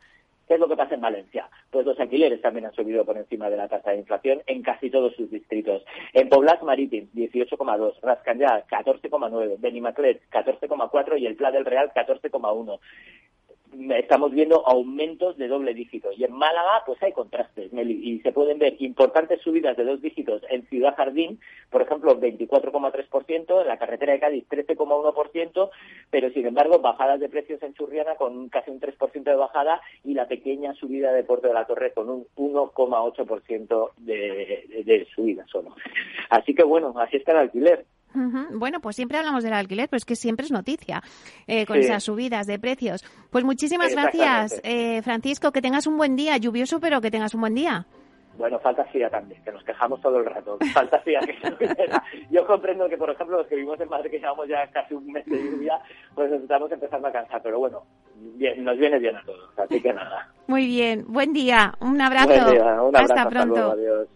¿Qué 0.51 0.55
es 0.55 0.61
lo 0.61 0.69
que 0.69 0.77
pasa 0.77 0.97
en 0.97 1.01
Valencia? 1.01 1.49
Pues 1.71 1.87
los 1.87 2.01
alquileres 2.01 2.43
también 2.43 2.67
han 2.67 2.75
subido 2.75 3.05
por 3.05 3.17
encima 3.17 3.49
de 3.49 3.57
la 3.57 3.69
tasa 3.69 3.93
de 3.93 3.99
inflación 3.99 4.43
en 4.49 4.63
casi 4.63 4.91
todos 4.91 5.15
sus 5.15 5.31
distritos. 5.31 5.85
En 6.13 6.29
Poblas 6.29 6.61
Marítim, 6.65 7.07
18,2, 7.15 8.01
Rascanyà, 8.01 8.67
14,9, 8.67 9.61
Benimaclet, 9.61 10.21
14,4 10.29 11.21
y 11.21 11.27
el 11.27 11.37
Pla 11.37 11.53
del 11.53 11.65
Real, 11.65 11.93
14,1 11.95 12.81
estamos 13.97 14.33
viendo 14.33 14.67
aumentos 14.67 15.37
de 15.37 15.49
doble 15.49 15.75
dígito. 15.75 16.11
Y 16.17 16.25
en 16.25 16.33
Málaga, 16.33 16.83
pues 16.87 17.03
hay 17.03 17.13
contrastes, 17.13 17.71
y 17.73 18.21
se 18.21 18.33
pueden 18.33 18.59
ver 18.59 18.77
importantes 18.79 19.41
subidas 19.41 19.77
de 19.77 19.85
dos 19.85 20.01
dígitos 20.03 20.43
en 20.51 20.67
Ciudad 20.67 20.95
Jardín, 20.97 21.41
por 21.71 21.83
ejemplo, 21.83 22.19
24,3%, 22.21 23.61
en 23.61 23.69
la 23.69 23.79
carretera 23.79 24.13
de 24.13 24.21
Cádiz 24.21 24.45
13,1%, 24.49 25.71
pero 26.11 26.31
sin 26.31 26.47
embargo, 26.47 26.79
bajadas 26.79 27.21
de 27.21 27.29
precios 27.29 27.63
en 27.63 27.75
Churriana 27.75 28.17
con 28.17 28.49
casi 28.49 28.71
un 28.71 28.81
3% 28.81 29.23
de 29.23 29.35
bajada 29.35 29.81
y 30.05 30.15
la 30.15 30.29
pequeña 30.29 30.75
subida 30.75 31.13
de 31.13 31.25
Puerto 31.25 31.49
de 31.49 31.55
la 31.55 31.67
Torre 31.67 31.93
con 31.93 32.09
un 32.09 32.27
1,8% 32.37 33.91
de, 33.99 34.65
de, 34.69 34.85
de 34.85 35.07
subida 35.15 35.47
solo. 35.47 35.75
Así 36.29 36.55
que 36.55 36.63
bueno, 36.65 36.95
así 36.99 37.17
está 37.17 37.33
el 37.33 37.39
alquiler. 37.39 37.85
Bueno, 38.53 38.81
pues 38.81 38.97
siempre 38.97 39.19
hablamos 39.19 39.45
del 39.45 39.53
alquiler, 39.53 39.89
pero 39.89 39.99
es 39.99 40.05
que 40.05 40.17
siempre 40.17 40.47
es 40.47 40.53
noticia 40.53 41.03
eh, 41.47 41.67
con 41.67 41.79
esas 41.79 42.03
subidas 42.03 42.47
de 42.47 42.59
precios. 42.59 43.05
Pues 43.31 43.45
muchísimas 43.45 43.93
gracias, 43.93 44.61
eh, 44.65 45.03
Francisco. 45.03 45.53
Que 45.53 45.63
tengas 45.63 45.87
un 45.87 45.97
buen 45.97 46.17
día, 46.17 46.37
lluvioso, 46.37 46.81
pero 46.81 47.01
que 47.01 47.11
tengas 47.11 47.35
un 47.35 47.41
buen 47.41 47.55
día. 47.55 47.87
Bueno, 48.41 48.59
falta 48.61 48.85
fría 48.87 49.11
también, 49.11 49.43
que 49.45 49.53
nos 49.53 49.63
quejamos 49.65 50.01
todo 50.01 50.19
el 50.19 50.25
rato. 50.25 50.57
Falta 50.73 50.99
fría 51.01 51.21
que 51.21 51.37
Yo 52.31 52.47
comprendo 52.47 52.89
que, 52.89 52.97
por 52.97 53.11
ejemplo, 53.11 53.37
los 53.37 53.47
que 53.47 53.57
vivimos 53.57 53.79
en 53.81 53.89
Madrid, 53.91 54.11
que 54.11 54.19
llevamos 54.19 54.49
ya 54.49 54.67
casi 54.69 54.95
un 54.95 55.07
mes 55.13 55.27
de 55.27 55.37
lluvia, 55.37 55.79
pues 56.15 56.31
nos 56.31 56.41
estamos 56.41 56.73
empezando 56.73 57.09
a 57.09 57.13
cansar. 57.13 57.43
Pero 57.43 57.59
bueno, 57.59 57.83
bien, 58.17 58.65
nos 58.65 58.79
viene 58.79 58.99
bien 58.99 59.17
a 59.17 59.23
todos, 59.25 59.51
así 59.59 59.83
que 59.83 59.93
nada. 59.93 60.29
Muy 60.47 60.67
bien, 60.67 61.05
buen 61.09 61.35
día, 61.35 61.75
un 61.81 62.01
abrazo. 62.01 62.33
hasta 62.95 63.29
pronto. 63.29 63.73
adiós. 63.73 64.09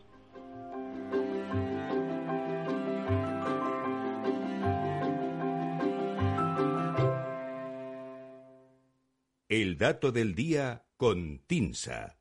El 9.56 9.78
dato 9.78 10.10
del 10.10 10.34
día 10.34 10.84
con 10.96 11.38
Tinsa. 11.46 12.18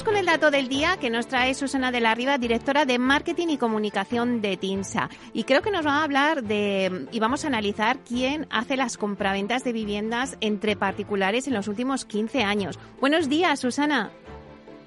Vamos 0.00 0.14
con 0.14 0.16
el 0.16 0.26
dato 0.26 0.50
del 0.50 0.68
día 0.68 0.96
que 0.98 1.10
nos 1.10 1.26
trae 1.26 1.52
Susana 1.52 1.92
de 1.92 2.00
la 2.00 2.14
Riva, 2.14 2.38
directora 2.38 2.86
de 2.86 2.98
Marketing 2.98 3.48
y 3.48 3.58
Comunicación 3.58 4.40
de 4.40 4.56
TINSA. 4.56 5.10
Y 5.34 5.44
creo 5.44 5.60
que 5.60 5.70
nos 5.70 5.84
va 5.84 5.96
a 5.98 6.04
hablar 6.04 6.42
de 6.42 7.06
y 7.12 7.20
vamos 7.20 7.44
a 7.44 7.48
analizar 7.48 7.98
quién 7.98 8.46
hace 8.50 8.78
las 8.78 8.96
compraventas 8.96 9.62
de 9.62 9.74
viviendas 9.74 10.38
entre 10.40 10.74
particulares 10.74 11.48
en 11.48 11.54
los 11.54 11.68
últimos 11.68 12.06
15 12.06 12.44
años. 12.44 12.78
Buenos 12.98 13.28
días, 13.28 13.60
Susana. 13.60 14.10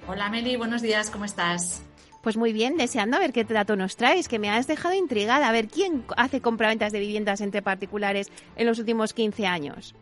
Hola, 0.08 0.30
Meli, 0.30 0.56
buenos 0.56 0.82
días, 0.82 1.12
¿cómo 1.12 1.26
estás? 1.26 1.84
Pues 2.24 2.36
muy 2.36 2.52
bien, 2.52 2.78
deseando 2.78 3.18
a 3.18 3.20
ver 3.20 3.34
qué 3.34 3.44
dato 3.44 3.76
nos 3.76 3.98
traes, 3.98 4.28
que 4.28 4.40
me 4.40 4.50
has 4.50 4.66
dejado 4.66 4.96
intrigada. 4.96 5.48
A 5.48 5.52
ver, 5.52 5.68
¿quién 5.68 6.06
hace 6.18 6.42
compraventas 6.42 6.92
de 6.92 7.00
viviendas 7.00 7.42
entre 7.42 7.62
particulares 7.62 8.32
en 8.56 8.66
los 8.66 8.80
últimos 8.80 9.14
15 9.14 9.46
años? 9.46 9.94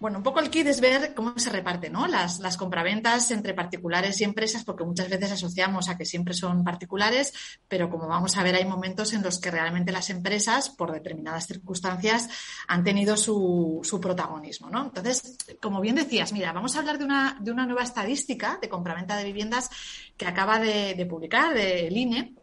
Bueno, 0.00 0.16
un 0.16 0.24
poco 0.24 0.40
el 0.40 0.48
kit 0.48 0.66
es 0.66 0.80
ver 0.80 1.12
cómo 1.14 1.34
se 1.36 1.50
reparten 1.50 1.92
¿no? 1.92 2.06
las, 2.06 2.40
las 2.40 2.56
compraventas 2.56 3.30
entre 3.32 3.52
particulares 3.52 4.18
y 4.18 4.24
empresas, 4.24 4.64
porque 4.64 4.82
muchas 4.82 5.10
veces 5.10 5.32
asociamos 5.32 5.90
a 5.90 5.98
que 5.98 6.06
siempre 6.06 6.32
son 6.32 6.64
particulares, 6.64 7.34
pero 7.68 7.90
como 7.90 8.08
vamos 8.08 8.38
a 8.38 8.42
ver, 8.42 8.54
hay 8.54 8.64
momentos 8.64 9.12
en 9.12 9.22
los 9.22 9.38
que 9.38 9.50
realmente 9.50 9.92
las 9.92 10.08
empresas, 10.08 10.70
por 10.70 10.90
determinadas 10.90 11.46
circunstancias, 11.46 12.30
han 12.66 12.82
tenido 12.82 13.18
su, 13.18 13.80
su 13.82 14.00
protagonismo. 14.00 14.70
¿no? 14.70 14.84
Entonces, 14.84 15.36
como 15.60 15.82
bien 15.82 15.96
decías, 15.96 16.32
mira, 16.32 16.54
vamos 16.54 16.76
a 16.76 16.78
hablar 16.78 16.96
de 16.96 17.04
una, 17.04 17.36
de 17.38 17.50
una 17.52 17.66
nueva 17.66 17.82
estadística 17.82 18.58
de 18.62 18.70
compraventa 18.70 19.18
de 19.18 19.24
viviendas 19.24 19.68
que 20.16 20.26
acaba 20.26 20.58
de, 20.58 20.94
de 20.94 21.04
publicar 21.04 21.54
el 21.58 21.94
INE 21.94 22.34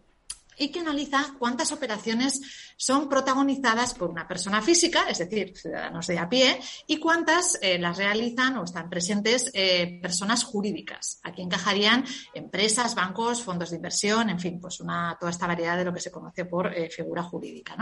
y 0.58 0.70
que 0.70 0.80
analiza 0.80 1.34
cuántas 1.38 1.72
operaciones 1.72 2.67
son 2.78 3.10
protagonizadas 3.10 3.96
por 3.96 4.10
una 4.10 4.28
persona 4.28 4.62
física, 4.62 5.10
es 5.10 5.18
decir, 5.18 5.58
ciudadanos 5.58 6.08
de 6.08 6.20
a 6.20 6.30
pie, 6.30 6.60
y 6.86 6.98
cuántas 6.98 7.58
eh, 7.62 7.80
las 7.80 7.98
realizan 7.98 8.58
o 8.58 8.64
están 8.64 8.90
presentes 8.90 9.50
eh, 9.54 10.00
personas 10.02 10.44
jurídicas. 10.44 11.20
Aquí 11.24 11.42
encajarían 11.42 12.06
empresas, 12.34 12.94
bancos, 12.94 13.42
fondos 13.42 13.72
de 13.72 13.78
inversión, 13.78 14.30
en 14.30 14.40
fin, 14.40 14.62
pues 14.62 14.78
toda 14.78 15.32
esta 15.32 15.48
variedad 15.48 15.76
de 15.76 15.86
lo 15.86 15.94
que 15.94 16.00
se 16.00 16.12
conoce 16.12 16.46
por 16.46 16.74
eh, 16.74 16.90
figura 16.90 17.24
jurídica. 17.24 17.76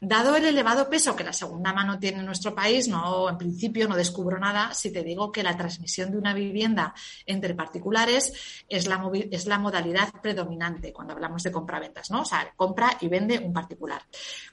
Dado 0.00 0.36
el 0.36 0.44
elevado 0.44 0.88
peso 0.88 1.16
que 1.16 1.24
la 1.24 1.32
segunda 1.32 1.72
mano 1.72 1.98
tiene 1.98 2.20
en 2.20 2.26
nuestro 2.26 2.54
país, 2.54 2.88
no, 2.88 3.28
en 3.28 3.36
principio 3.36 3.88
no 3.88 3.96
descubro 3.96 4.38
nada 4.38 4.72
si 4.72 4.92
te 4.92 5.02
digo 5.02 5.32
que 5.32 5.42
la 5.42 5.56
transmisión 5.56 6.10
de 6.12 6.18
una 6.18 6.32
vivienda 6.32 6.94
entre 7.26 7.54
particulares 7.54 8.32
es 8.68 8.86
la, 8.86 9.10
es 9.30 9.46
la 9.46 9.58
modalidad 9.58 10.08
predominante 10.22 10.92
cuando 10.92 11.14
hablamos 11.14 11.42
de 11.42 11.52
compraventa. 11.52 12.00
¿no? 12.10 12.22
O 12.22 12.24
sea, 12.24 12.52
compra 12.56 12.96
y 13.00 13.08
vende 13.08 13.38
un 13.38 13.52
particular. 13.52 14.02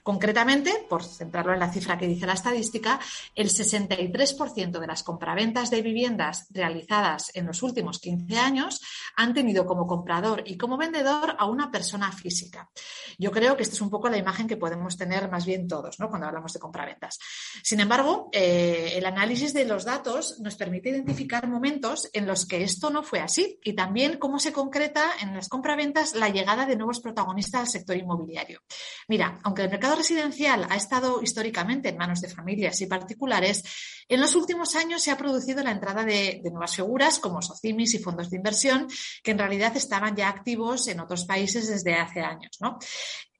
Concretamente, 0.02 0.86
por 0.88 1.04
centrarlo 1.04 1.52
en 1.52 1.60
la 1.60 1.72
cifra 1.72 1.98
que 1.98 2.06
dice 2.06 2.26
la 2.26 2.32
estadística, 2.32 2.98
el 3.34 3.50
63% 3.50 4.78
de 4.78 4.86
las 4.86 5.02
compraventas 5.02 5.70
de 5.70 5.82
viviendas 5.82 6.46
realizadas 6.50 7.30
en 7.34 7.46
los 7.46 7.62
últimos 7.62 7.98
15 7.98 8.38
años 8.38 8.80
han 9.16 9.34
tenido 9.34 9.66
como 9.66 9.86
comprador 9.86 10.42
y 10.46 10.56
como 10.56 10.76
vendedor 10.76 11.36
a 11.38 11.46
una 11.46 11.70
persona 11.70 12.10
física. 12.12 12.70
Yo 13.18 13.30
creo 13.30 13.56
que 13.56 13.62
esta 13.62 13.74
es 13.74 13.80
un 13.80 13.90
poco 13.90 14.08
la 14.08 14.16
imagen 14.16 14.46
que 14.46 14.56
podemos 14.56 14.96
tener 14.96 15.30
más 15.30 15.44
bien 15.44 15.66
todos, 15.66 15.98
¿no? 15.98 16.08
Cuando 16.08 16.26
hablamos 16.26 16.52
de 16.52 16.60
compraventas. 16.60 17.18
Sin 17.62 17.80
embargo, 17.80 18.28
eh, 18.32 18.92
el 18.94 19.04
análisis 19.06 19.52
de 19.52 19.64
los 19.64 19.84
datos 19.84 20.38
nos 20.40 20.54
permite 20.54 20.90
identificar 20.90 21.48
momentos 21.48 22.08
en 22.12 22.26
los 22.26 22.46
que 22.46 22.62
esto 22.62 22.90
no 22.90 23.02
fue 23.02 23.20
así 23.20 23.58
y 23.62 23.74
también 23.74 24.18
cómo 24.18 24.38
se 24.38 24.52
concreta 24.52 25.12
en 25.20 25.34
las 25.34 25.48
compraventas 25.48 26.14
la 26.14 26.28
llegada 26.28 26.66
de 26.66 26.76
nuevos 26.76 27.00
protagonistas 27.00 27.60
al 27.60 27.68
sector 27.68 27.96
inmobiliario. 27.96 28.60
Mira, 29.08 29.38
aunque 29.42 29.57
el 29.64 29.70
mercado 29.70 29.96
residencial 29.96 30.66
ha 30.70 30.76
estado 30.76 31.22
históricamente 31.22 31.88
en 31.88 31.96
manos 31.96 32.20
de 32.20 32.28
familias 32.28 32.80
y 32.80 32.86
particulares, 32.86 33.64
en 34.08 34.20
los 34.20 34.34
últimos 34.34 34.74
años 34.74 35.02
se 35.02 35.10
ha 35.10 35.18
producido 35.18 35.62
la 35.62 35.70
entrada 35.70 36.04
de, 36.04 36.40
nuevas 36.44 36.76
figuras 36.76 37.18
como 37.18 37.42
socimis 37.42 37.94
y 37.94 37.98
fondos 37.98 38.30
de 38.30 38.36
inversión 38.36 38.88
que 39.22 39.32
en 39.32 39.38
realidad 39.38 39.76
estaban 39.76 40.16
ya 40.16 40.28
activos 40.28 40.88
en 40.88 41.00
otros 41.00 41.26
países 41.26 41.68
desde 41.68 41.94
hace 41.94 42.20
años. 42.20 42.58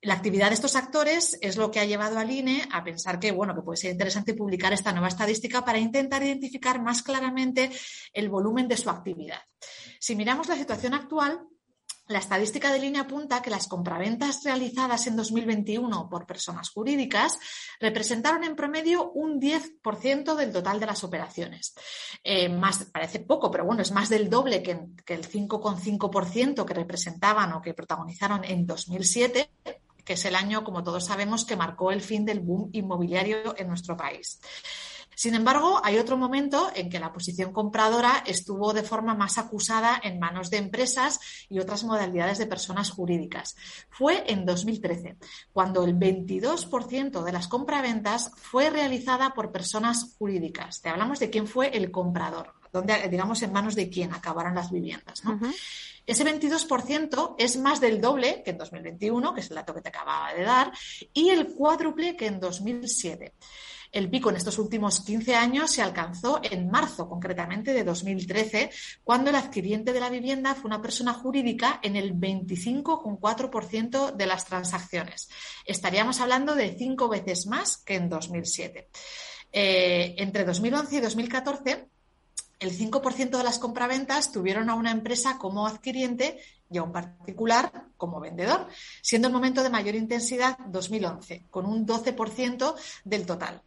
La 0.00 0.14
actividad 0.14 0.48
de 0.48 0.54
estos 0.54 0.76
actores 0.76 1.37
es 1.40 1.56
lo 1.56 1.70
que 1.70 1.80
ha 1.80 1.84
llevado 1.84 2.18
al 2.18 2.30
INE 2.30 2.68
a 2.70 2.84
pensar 2.84 3.18
que, 3.18 3.32
bueno, 3.32 3.54
que 3.54 3.62
puede 3.62 3.78
ser 3.78 3.90
interesante 3.90 4.34
publicar 4.34 4.72
esta 4.72 4.92
nueva 4.92 5.08
estadística 5.08 5.64
para 5.64 5.78
intentar 5.78 6.22
identificar 6.22 6.80
más 6.80 7.02
claramente 7.02 7.70
el 8.12 8.28
volumen 8.28 8.68
de 8.68 8.76
su 8.76 8.90
actividad. 8.90 9.40
Si 9.98 10.14
miramos 10.14 10.46
la 10.46 10.54
situación 10.54 10.94
actual, 10.94 11.40
la 12.08 12.18
estadística 12.18 12.72
de 12.72 12.80
línea 12.80 13.02
apunta 13.02 13.42
que 13.42 13.50
las 13.50 13.68
compraventas 13.68 14.42
realizadas 14.42 15.06
en 15.06 15.16
2021 15.16 16.08
por 16.08 16.26
personas 16.26 16.70
jurídicas 16.70 17.38
representaron 17.80 18.44
en 18.44 18.56
promedio 18.56 19.10
un 19.12 19.40
10% 19.40 20.34
del 20.34 20.52
total 20.52 20.80
de 20.80 20.86
las 20.86 21.04
operaciones. 21.04 21.74
Eh, 22.24 22.48
más, 22.48 22.84
parece 22.92 23.20
poco, 23.20 23.50
pero 23.50 23.64
bueno, 23.64 23.82
es 23.82 23.92
más 23.92 24.08
del 24.08 24.30
doble 24.30 24.62
que, 24.62 24.80
que 25.04 25.14
el 25.14 25.28
5,5% 25.28 26.64
que 26.64 26.74
representaban 26.74 27.52
o 27.52 27.62
que 27.62 27.74
protagonizaron 27.74 28.44
en 28.44 28.66
2007 28.66 29.50
que 30.08 30.14
es 30.14 30.24
el 30.24 30.36
año, 30.36 30.64
como 30.64 30.82
todos 30.82 31.04
sabemos, 31.04 31.44
que 31.44 31.54
marcó 31.54 31.92
el 31.92 32.00
fin 32.00 32.24
del 32.24 32.40
boom 32.40 32.70
inmobiliario 32.72 33.54
en 33.58 33.68
nuestro 33.68 33.94
país. 33.94 34.40
Sin 35.18 35.34
embargo, 35.34 35.80
hay 35.82 35.98
otro 35.98 36.16
momento 36.16 36.70
en 36.76 36.88
que 36.88 37.00
la 37.00 37.12
posición 37.12 37.52
compradora 37.52 38.22
estuvo 38.25 38.72
de 38.72 38.84
forma 38.84 39.16
más 39.16 39.37
acusada 39.37 40.00
en 40.00 40.20
manos 40.20 40.48
de 40.48 40.58
empresas 40.58 41.18
y 41.48 41.58
otras 41.58 41.82
modalidades 41.82 42.38
de 42.38 42.46
personas 42.46 42.92
jurídicas. 42.92 43.56
Fue 43.90 44.22
en 44.30 44.46
2013, 44.46 45.16
cuando 45.52 45.82
el 45.82 45.98
22% 45.98 47.25
de 47.25 47.32
las 47.32 47.48
compraventas 47.48 48.30
fue 48.37 48.70
realizada 48.70 49.34
por 49.34 49.50
personas 49.50 50.14
jurídicas. 50.16 50.82
Te 50.82 50.88
hablamos 50.88 51.18
de 51.18 51.30
quién 51.30 51.48
fue 51.48 51.76
el 51.76 51.90
comprador, 51.90 52.54
donde, 52.72 53.08
digamos, 53.08 53.42
en 53.42 53.52
manos 53.52 53.75
de 53.75 53.90
quién 53.90 54.12
acabaron 54.12 54.54
las 54.54 54.70
viviendas. 54.70 55.22
Ese 56.06 56.25
22% 56.25 57.34
es 57.38 57.58
más 57.58 57.80
del 57.80 58.00
doble 58.00 58.42
que 58.42 58.52
en 58.52 58.58
2021, 58.58 59.34
que 59.34 59.40
es 59.40 59.50
el 59.50 59.56
dato 59.56 59.75
que 59.75 59.82
te 59.82 59.90
acababa 59.90 60.32
de 60.32 60.42
dar, 60.42 60.72
y 61.12 61.28
el 61.28 61.48
cuádruple 61.48 62.16
que 62.16 62.26
en 62.26 62.40
2007. 62.40 63.34
El 63.90 64.10
pico 64.10 64.30
en 64.30 64.37
estos 64.37 64.58
últimos 64.58 65.00
15 65.00 65.34
años 65.34 65.70
se 65.70 65.82
alcanzó 65.82 66.40
en 66.42 66.70
marzo, 66.70 67.08
concretamente 67.08 67.72
de 67.72 67.84
2013, 67.84 68.70
cuando 69.02 69.30
el 69.30 69.37
adquiriente 69.37 69.92
de 69.92 70.00
la 70.00 70.10
vivienda 70.10 70.54
fue 70.54 70.68
una 70.68 70.82
persona 70.82 71.14
jurídica 71.14 71.80
en 71.82 71.96
el 71.96 72.14
25,4% 72.14 74.14
de 74.14 74.26
las 74.26 74.44
transacciones. 74.44 75.30
Estaríamos 75.64 76.20
hablando 76.20 76.54
de 76.54 76.76
cinco 76.76 77.08
veces 77.08 77.46
más 77.46 77.78
que 77.78 77.94
en 77.94 78.10
2007. 78.10 78.88
Eh, 79.52 80.14
entre 80.18 80.44
2011 80.44 80.96
y 80.96 81.00
2014, 81.00 81.88
el 82.60 82.76
5% 82.76 83.38
de 83.38 83.44
las 83.44 83.58
compraventas 83.58 84.32
tuvieron 84.32 84.68
a 84.70 84.74
una 84.74 84.90
empresa 84.90 85.38
como 85.38 85.66
adquiriente 85.66 86.40
y 86.70 86.78
a 86.78 86.82
un 86.82 86.92
particular 86.92 87.86
como 87.96 88.20
vendedor, 88.20 88.66
siendo 89.02 89.28
el 89.28 89.34
momento 89.34 89.62
de 89.62 89.70
mayor 89.70 89.94
intensidad 89.94 90.58
2011, 90.66 91.46
con 91.50 91.66
un 91.66 91.86
12% 91.86 92.74
del 93.04 93.26
total. 93.26 93.62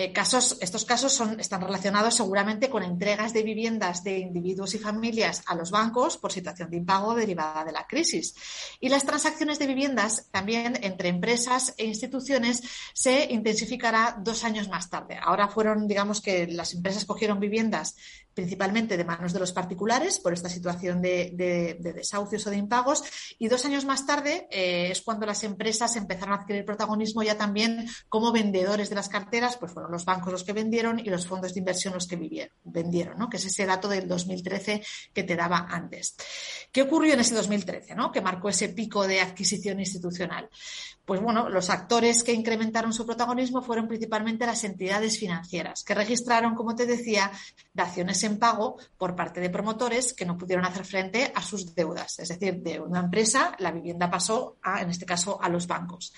Eh, 0.00 0.12
estos 0.60 0.84
casos 0.84 1.20
están 1.40 1.60
relacionados 1.60 2.14
seguramente 2.14 2.70
con 2.70 2.84
entregas 2.84 3.32
de 3.32 3.42
viviendas 3.42 4.04
de 4.04 4.20
individuos 4.20 4.72
y 4.76 4.78
familias 4.78 5.42
a 5.46 5.56
los 5.56 5.72
bancos 5.72 6.16
por 6.18 6.30
situación 6.30 6.70
de 6.70 6.76
impago 6.76 7.16
derivada 7.16 7.64
de 7.64 7.72
la 7.72 7.84
crisis. 7.84 8.32
Y 8.78 8.90
las 8.90 9.04
transacciones 9.04 9.58
de 9.58 9.66
viviendas 9.66 10.28
también 10.30 10.78
entre 10.84 11.08
empresas 11.08 11.74
e 11.78 11.86
instituciones 11.86 12.62
se 12.94 13.26
intensificará 13.32 14.16
dos 14.22 14.44
años 14.44 14.68
más 14.68 14.88
tarde. 14.88 15.18
Ahora 15.20 15.48
fueron, 15.48 15.88
digamos 15.88 16.20
que 16.20 16.46
las 16.46 16.74
empresas 16.74 17.04
cogieron 17.04 17.40
viviendas 17.40 17.96
principalmente 18.38 18.96
de 18.96 19.04
manos 19.04 19.32
de 19.32 19.40
los 19.40 19.50
particulares 19.50 20.20
por 20.20 20.32
esta 20.32 20.48
situación 20.48 21.02
de, 21.02 21.76
desahucios 21.80 22.46
o 22.46 22.50
de 22.50 22.56
impagos. 22.56 23.02
Y 23.36 23.48
dos 23.48 23.64
años 23.64 23.84
más 23.84 24.06
tarde 24.06 24.46
eh, 24.52 24.92
es 24.92 25.02
cuando 25.02 25.26
las 25.26 25.42
empresas 25.42 25.96
empezaron 25.96 26.34
a 26.34 26.42
adquirir 26.42 26.64
protagonismo 26.64 27.24
ya 27.24 27.36
también 27.36 27.88
como 28.08 28.30
vendedores 28.30 28.90
de 28.90 28.94
las 28.94 29.08
carteras, 29.08 29.56
pues 29.56 29.72
fueron 29.72 29.90
los 29.90 30.04
bancos 30.04 30.30
los 30.30 30.44
que 30.44 30.52
vendieron 30.52 31.00
y 31.00 31.10
los 31.10 31.26
fondos 31.26 31.52
de 31.52 31.58
inversión 31.58 31.94
los 31.94 32.06
que 32.06 32.48
vendieron, 32.62 33.18
¿no? 33.18 33.28
que 33.28 33.38
es 33.38 33.44
ese 33.44 33.66
dato 33.66 33.88
del 33.88 34.06
2013 34.06 34.84
que 35.12 35.24
te 35.24 35.34
daba 35.34 35.66
antes. 35.68 36.14
¿Qué 36.70 36.82
ocurrió 36.82 37.14
en 37.14 37.20
ese 37.20 37.34
2013, 37.34 37.96
¿no? 37.96 38.12
que 38.12 38.20
marcó 38.20 38.50
ese 38.50 38.68
pico 38.68 39.04
de 39.04 39.20
adquisición 39.20 39.80
institucional? 39.80 40.48
Pues 41.08 41.22
bueno, 41.22 41.48
los 41.48 41.70
actores 41.70 42.22
que 42.22 42.34
incrementaron 42.34 42.92
su 42.92 43.06
protagonismo 43.06 43.62
fueron 43.62 43.88
principalmente 43.88 44.44
las 44.44 44.62
entidades 44.64 45.18
financieras, 45.18 45.82
que 45.82 45.94
registraron, 45.94 46.54
como 46.54 46.74
te 46.74 46.84
decía, 46.84 47.32
daciones 47.72 48.22
en 48.28 48.38
pago 48.38 48.76
por 48.96 49.16
parte 49.16 49.40
de 49.40 49.50
promotores 49.50 50.14
que 50.14 50.24
no 50.24 50.38
pudieron 50.38 50.64
hacer 50.64 50.84
frente 50.84 51.32
a 51.34 51.42
sus 51.42 51.74
deudas. 51.74 52.18
Es 52.18 52.28
decir, 52.28 52.60
de 52.60 52.78
una 52.80 53.00
empresa, 53.00 53.54
la 53.58 53.72
vivienda 53.72 54.10
pasó, 54.10 54.58
en 54.80 54.90
este 54.90 55.06
caso, 55.06 55.42
a 55.42 55.48
los 55.48 55.66
bancos. 55.66 56.12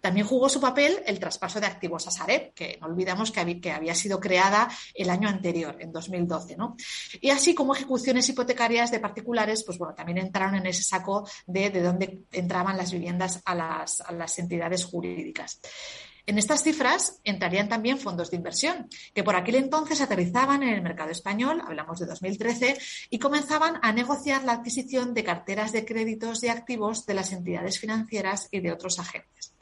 También 0.00 0.26
jugó 0.26 0.48
su 0.48 0.60
papel 0.60 1.00
el 1.06 1.18
traspaso 1.18 1.60
de 1.60 1.66
activos 1.66 2.06
a 2.06 2.10
Sareb, 2.10 2.52
que 2.54 2.76
no 2.80 2.88
olvidamos 2.88 3.30
que 3.30 3.40
había, 3.40 3.60
que 3.60 3.72
había 3.72 3.94
sido 3.94 4.20
creada 4.20 4.68
el 4.94 5.08
año 5.08 5.28
anterior, 5.28 5.76
en 5.78 5.92
2012. 5.92 6.56
¿no? 6.56 6.76
Y 7.20 7.30
así 7.30 7.54
como 7.54 7.74
ejecuciones 7.74 8.28
hipotecarias 8.28 8.90
de 8.90 9.00
particulares, 9.00 9.62
pues 9.64 9.78
bueno, 9.78 9.94
también 9.94 10.18
entraron 10.18 10.56
en 10.56 10.66
ese 10.66 10.82
saco 10.82 11.28
de, 11.46 11.70
de 11.70 11.82
dónde 11.82 12.22
entraban 12.32 12.76
las 12.76 12.92
viviendas 12.92 13.40
a 13.44 13.54
las, 13.54 14.00
a 14.00 14.12
las 14.12 14.38
entidades 14.38 14.84
jurídicas. 14.84 15.60
En 16.24 16.38
estas 16.38 16.62
cifras 16.62 17.20
entrarían 17.24 17.68
también 17.68 17.98
fondos 17.98 18.30
de 18.30 18.36
inversión, 18.36 18.88
que 19.14 19.24
por 19.24 19.34
aquel 19.34 19.56
entonces 19.56 20.00
aterrizaban 20.00 20.62
en 20.62 20.70
el 20.70 20.82
mercado 20.82 21.10
español, 21.10 21.62
hablamos 21.66 21.98
de 21.98 22.06
2013, 22.06 22.78
y 23.10 23.18
comenzaban 23.18 23.78
a 23.82 23.92
negociar 23.92 24.44
la 24.44 24.52
adquisición 24.52 25.14
de 25.14 25.24
carteras 25.24 25.72
de 25.72 25.84
créditos 25.84 26.42
y 26.44 26.48
activos 26.48 27.06
de 27.06 27.14
las 27.14 27.32
entidades 27.32 27.78
financieras 27.78 28.48
y 28.50 28.60
de 28.60 28.72
otros 28.72 28.98
agentes. 28.98 29.54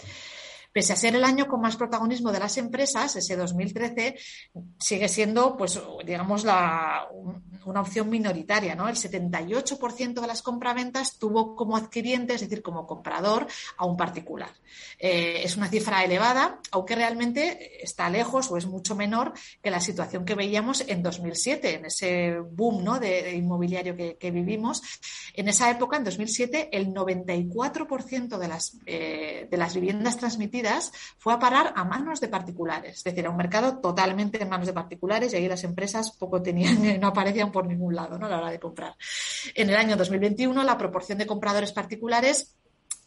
Pese 0.72 0.92
a 0.92 0.96
ser 0.96 1.16
el 1.16 1.24
año 1.24 1.48
con 1.48 1.60
más 1.60 1.76
protagonismo 1.76 2.30
de 2.30 2.38
las 2.38 2.56
empresas, 2.56 3.16
ese 3.16 3.36
2013 3.36 4.16
sigue 4.78 5.08
siendo, 5.08 5.56
pues, 5.56 5.80
digamos, 6.04 6.44
la, 6.44 7.08
una 7.64 7.80
opción 7.80 8.08
minoritaria, 8.08 8.76
¿no? 8.76 8.88
El 8.88 8.94
78% 8.94 10.20
de 10.20 10.26
las 10.26 10.42
compraventas 10.42 11.18
tuvo 11.18 11.56
como 11.56 11.76
adquiriente, 11.76 12.34
es 12.34 12.42
decir, 12.42 12.62
como 12.62 12.86
comprador, 12.86 13.48
a 13.76 13.84
un 13.84 13.96
particular. 13.96 14.50
Eh, 14.98 15.42
es 15.42 15.56
una 15.56 15.68
cifra 15.68 16.04
elevada, 16.04 16.60
aunque 16.70 16.94
realmente 16.94 17.82
está 17.82 18.08
lejos 18.08 18.50
o 18.50 18.56
es 18.56 18.66
mucho 18.66 18.94
menor 18.94 19.32
que 19.60 19.70
la 19.70 19.80
situación 19.80 20.24
que 20.24 20.36
veíamos 20.36 20.84
en 20.86 21.02
2007, 21.02 21.74
en 21.74 21.86
ese 21.86 22.38
boom 22.38 22.84
¿no? 22.84 23.00
de, 23.00 23.34
inmobiliario 23.34 23.96
que, 23.96 24.30
vivimos. 24.30 24.82
En 25.34 25.48
esa 25.48 25.68
época, 25.68 25.96
en 25.96 26.04
2007, 26.04 26.68
el 26.72 26.94
94% 26.94 28.38
de 28.38 28.48
las, 28.48 28.78
eh, 28.86 29.48
de 29.50 29.56
las 29.56 29.74
viviendas 29.74 30.16
transmitidas 30.16 30.59
fue 31.18 31.32
a 31.32 31.38
parar 31.38 31.72
a 31.76 31.84
manos 31.84 32.20
de 32.20 32.28
particulares, 32.28 32.98
es 32.98 33.04
decir, 33.04 33.26
a 33.26 33.30
un 33.30 33.36
mercado 33.36 33.78
totalmente 33.78 34.42
en 34.42 34.48
manos 34.48 34.66
de 34.66 34.72
particulares 34.72 35.32
y 35.32 35.36
ahí 35.36 35.48
las 35.48 35.64
empresas 35.64 36.12
poco 36.12 36.42
tenían, 36.42 37.00
no 37.00 37.08
aparecían 37.08 37.52
por 37.52 37.66
ningún 37.66 37.94
lado 37.94 38.18
¿no? 38.18 38.26
a 38.26 38.28
la 38.28 38.38
hora 38.38 38.50
de 38.50 38.60
comprar. 38.60 38.94
En 39.54 39.70
el 39.70 39.76
año 39.76 39.96
2021 39.96 40.62
la 40.62 40.78
proporción 40.78 41.18
de 41.18 41.26
compradores 41.26 41.72
particulares 41.72 42.56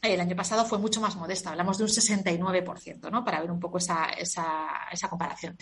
el 0.02 0.20
año 0.20 0.36
pasado 0.36 0.66
fue 0.66 0.80
mucho 0.80 1.00
más 1.00 1.16
modesta, 1.16 1.52
hablamos 1.52 1.78
de 1.78 1.86
un 1.86 1.90
69%, 1.90 3.10
¿no? 3.10 3.24
Para 3.24 3.40
ver 3.40 3.50
un 3.50 3.60
poco 3.60 3.78
esa, 3.78 4.10
esa, 4.10 4.68
esa 4.92 5.10
comparación. 5.10 5.58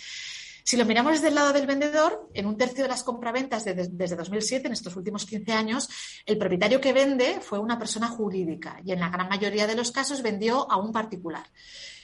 Si 0.64 0.78
lo 0.78 0.86
miramos 0.86 1.14
desde 1.14 1.30
el 1.30 1.36
lado 1.36 1.54
del 1.54 1.68
vendedor, 1.68 2.30
en 2.34 2.46
un 2.46 2.58
tercio 2.58 2.84
de 2.84 2.90
las 2.90 3.04
compraventas 3.04 3.66
desde 3.66 4.16
2007, 4.16 4.68
en 4.68 4.74
estos 4.74 4.96
últimos 4.96 5.26
15 5.26 5.52
años, 5.52 5.90
el 6.26 6.38
propietario 6.38 6.80
que 6.80 6.94
vende 6.94 7.40
fue 7.42 7.60
una 7.60 7.80
persona 7.80 8.08
jurídica 8.08 8.80
y 8.86 8.92
en 8.92 9.00
la 9.00 9.10
gran 9.10 9.30
mayoría 9.30 9.68
de 9.68 9.76
los 9.76 9.92
casos 9.92 10.22
vendió 10.22 10.70
a 10.72 10.78
un 10.78 10.92
particular. 10.92 11.46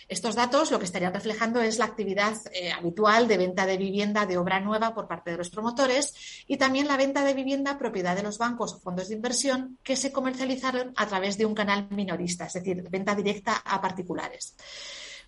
Estos 0.09 0.35
datos 0.35 0.71
lo 0.71 0.79
que 0.79 0.85
estarían 0.85 1.13
reflejando 1.13 1.61
es 1.61 1.79
la 1.79 1.85
actividad 1.85 2.33
eh, 2.53 2.71
habitual 2.71 3.27
de 3.27 3.37
venta 3.37 3.65
de 3.65 3.75
vivienda 3.75 4.25
de 4.25 4.37
obra 4.37 4.61
nueva 4.61 4.93
por 4.93 5.05
parte 5.05 5.31
de 5.31 5.37
los 5.37 5.49
promotores 5.49 6.13
y 6.47 6.55
también 6.55 6.87
la 6.87 6.95
venta 6.95 7.25
de 7.25 7.33
vivienda 7.33 7.77
propiedad 7.77 8.15
de 8.15 8.23
los 8.23 8.37
bancos 8.37 8.73
o 8.73 8.79
fondos 8.79 9.09
de 9.09 9.15
inversión 9.15 9.77
que 9.83 9.97
se 9.97 10.13
comercializaron 10.13 10.93
a 10.95 11.07
través 11.07 11.37
de 11.37 11.45
un 11.45 11.53
canal 11.53 11.89
minorista, 11.89 12.45
es 12.45 12.53
decir, 12.53 12.83
venta 12.89 13.15
directa 13.15 13.57
a 13.65 13.81
particulares. 13.81 14.55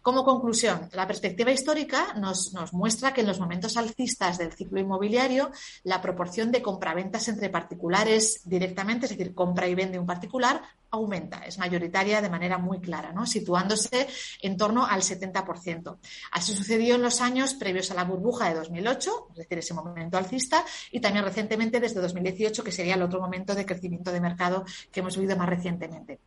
Como 0.01 0.23
conclusión, 0.23 0.89
la 0.93 1.05
perspectiva 1.05 1.51
histórica 1.51 2.13
nos, 2.13 2.53
muestra 2.71 3.13
que 3.13 3.19
en 3.21 3.27
los 3.27 3.39
momentos 3.39 3.75
alcistas 3.75 4.37
del 4.37 4.53
ciclo 4.53 4.79
inmobiliario, 4.79 5.51
la 5.83 6.01
proporción 6.01 6.51
de 6.51 6.61
compraventas 6.61 7.27
entre 7.27 7.49
particulares 7.49 8.41
directamente, 8.45 9.05
es 9.05 9.17
decir, 9.17 9.35
compra 9.35 9.67
y 9.67 9.75
vende 9.75 9.99
un 9.99 10.05
particular, 10.05 10.61
aumenta, 10.91 11.39
es 11.39 11.59
mayoritaria 11.59 12.21
de 12.21 12.29
manera 12.29 12.57
muy 12.57 12.79
clara, 12.79 13.11
¿no? 13.11 13.25
situándose 13.25 14.07
en 14.41 14.55
torno 14.55 14.85
al 14.85 15.01
70%. 15.01 15.97
Así 16.31 16.53
sucedió 16.55 16.95
en 16.95 17.01
los 17.01 17.19
años 17.19 17.53
previos 17.53 17.91
a 17.91 17.93
la 17.93 18.05
burbuja 18.05 18.47
de 18.49 18.55
2008, 18.55 19.27
es 19.31 19.35
decir, 19.35 19.57
ese 19.57 19.73
momento 19.73 20.17
alcista, 20.17 20.63
y 20.91 21.01
también 21.01 21.25
recientemente 21.25 21.81
desde 21.81 21.99
2018, 21.99 22.63
que 22.63 22.71
sería 22.71 22.95
el 22.95 23.01
otro 23.01 23.19
momento 23.19 23.53
de 23.53 23.65
crecimiento 23.65 24.11
de 24.13 24.21
mercado 24.21 24.63
que 24.91 25.01
hemos 25.01 25.17
vivido 25.17 25.35
más 25.35 25.49
recientemente. 25.49 26.21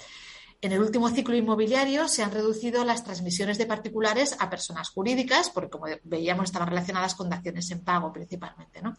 En 0.62 0.70
el 0.70 0.80
último 0.80 1.10
ciclo 1.10 1.34
inmobiliario 1.34 2.06
se 2.06 2.22
han 2.22 2.30
reducido 2.30 2.84
las 2.84 3.02
transmisiones 3.02 3.58
de 3.58 3.66
particulares 3.66 4.36
a 4.38 4.48
personas 4.48 4.90
jurídicas, 4.90 5.50
porque 5.50 5.70
como 5.70 5.86
veíamos 6.04 6.44
estaban 6.44 6.68
relacionadas 6.68 7.16
con 7.16 7.28
daciones 7.28 7.68
en 7.72 7.80
pago 7.80 8.12
principalmente. 8.12 8.80
¿no? 8.80 8.96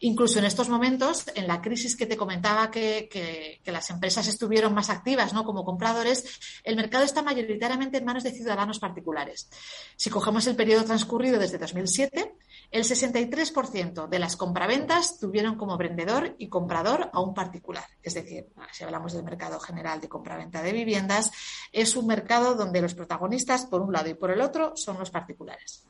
Incluso 0.00 0.38
en 0.38 0.46
estos 0.46 0.70
momentos, 0.70 1.26
en 1.34 1.46
la 1.46 1.60
crisis 1.60 1.96
que 1.96 2.06
te 2.06 2.16
comentaba 2.16 2.70
que, 2.70 3.60
las 3.66 3.90
empresas 3.90 4.26
estuvieron 4.26 4.72
más 4.72 4.88
activas 4.88 5.34
¿no? 5.34 5.44
como 5.44 5.66
compradores, 5.66 6.24
el 6.64 6.76
mercado 6.76 7.04
está 7.04 7.22
mayoritariamente 7.22 7.98
en 7.98 8.06
manos 8.06 8.22
de 8.24 8.32
ciudadanos 8.32 8.78
particulares. 8.78 9.50
Si 9.96 10.08
cogemos 10.08 10.46
el 10.46 10.56
periodo 10.56 10.84
transcurrido 10.84 11.38
desde 11.38 11.58
2007, 11.58 12.32
el 12.72 12.84
63% 12.84 14.08
de 14.08 14.18
las 14.18 14.36
compraventas 14.36 15.18
tuvieron 15.18 15.56
como 15.56 15.76
vendedor 15.76 16.34
y 16.38 16.48
comprador 16.48 17.10
a 17.12 17.20
un 17.20 17.34
particular. 17.34 17.84
Es 18.02 18.14
decir, 18.14 18.48
si 18.72 18.82
hablamos 18.82 19.12
del 19.12 19.24
mercado 19.24 19.60
general 19.60 20.00
de 20.00 20.08
compraventa 20.08 20.62
de 20.62 20.72
viviendas, 20.72 21.30
es 21.70 21.96
un 21.96 22.06
mercado 22.06 22.54
donde 22.54 22.80
los 22.80 22.94
protagonistas, 22.94 23.66
por 23.66 23.82
un 23.82 23.92
lado 23.92 24.08
y 24.08 24.14
por 24.14 24.30
el 24.30 24.40
otro, 24.40 24.74
son 24.74 24.98
los 24.98 25.10
particulares. 25.10 25.84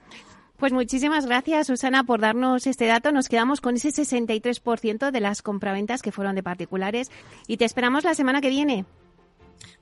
Pues 0.56 0.72
muchísimas 0.72 1.26
gracias, 1.26 1.68
Susana, 1.68 2.04
por 2.04 2.20
darnos 2.20 2.66
este 2.66 2.86
dato. 2.86 3.12
Nos 3.12 3.28
quedamos 3.28 3.60
con 3.60 3.76
ese 3.76 3.88
63% 3.90 5.10
de 5.10 5.20
las 5.20 5.42
compraventas 5.42 6.02
que 6.02 6.12
fueron 6.12 6.34
de 6.34 6.42
particulares 6.42 7.10
y 7.46 7.56
te 7.56 7.64
esperamos 7.64 8.04
la 8.04 8.14
semana 8.14 8.40
que 8.40 8.48
viene. 8.48 8.84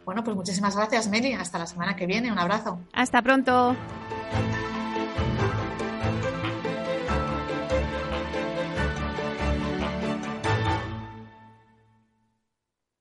Bueno, 0.04 0.22
pues 0.24 0.36
muchísimas 0.36 0.76
gracias, 0.76 1.08
Meli. 1.08 1.32
Hasta 1.32 1.58
la 1.58 1.66
semana 1.66 1.96
que 1.96 2.06
viene. 2.06 2.32
Un 2.32 2.38
abrazo. 2.38 2.78
Hasta 2.92 3.22
pronto. 3.22 3.76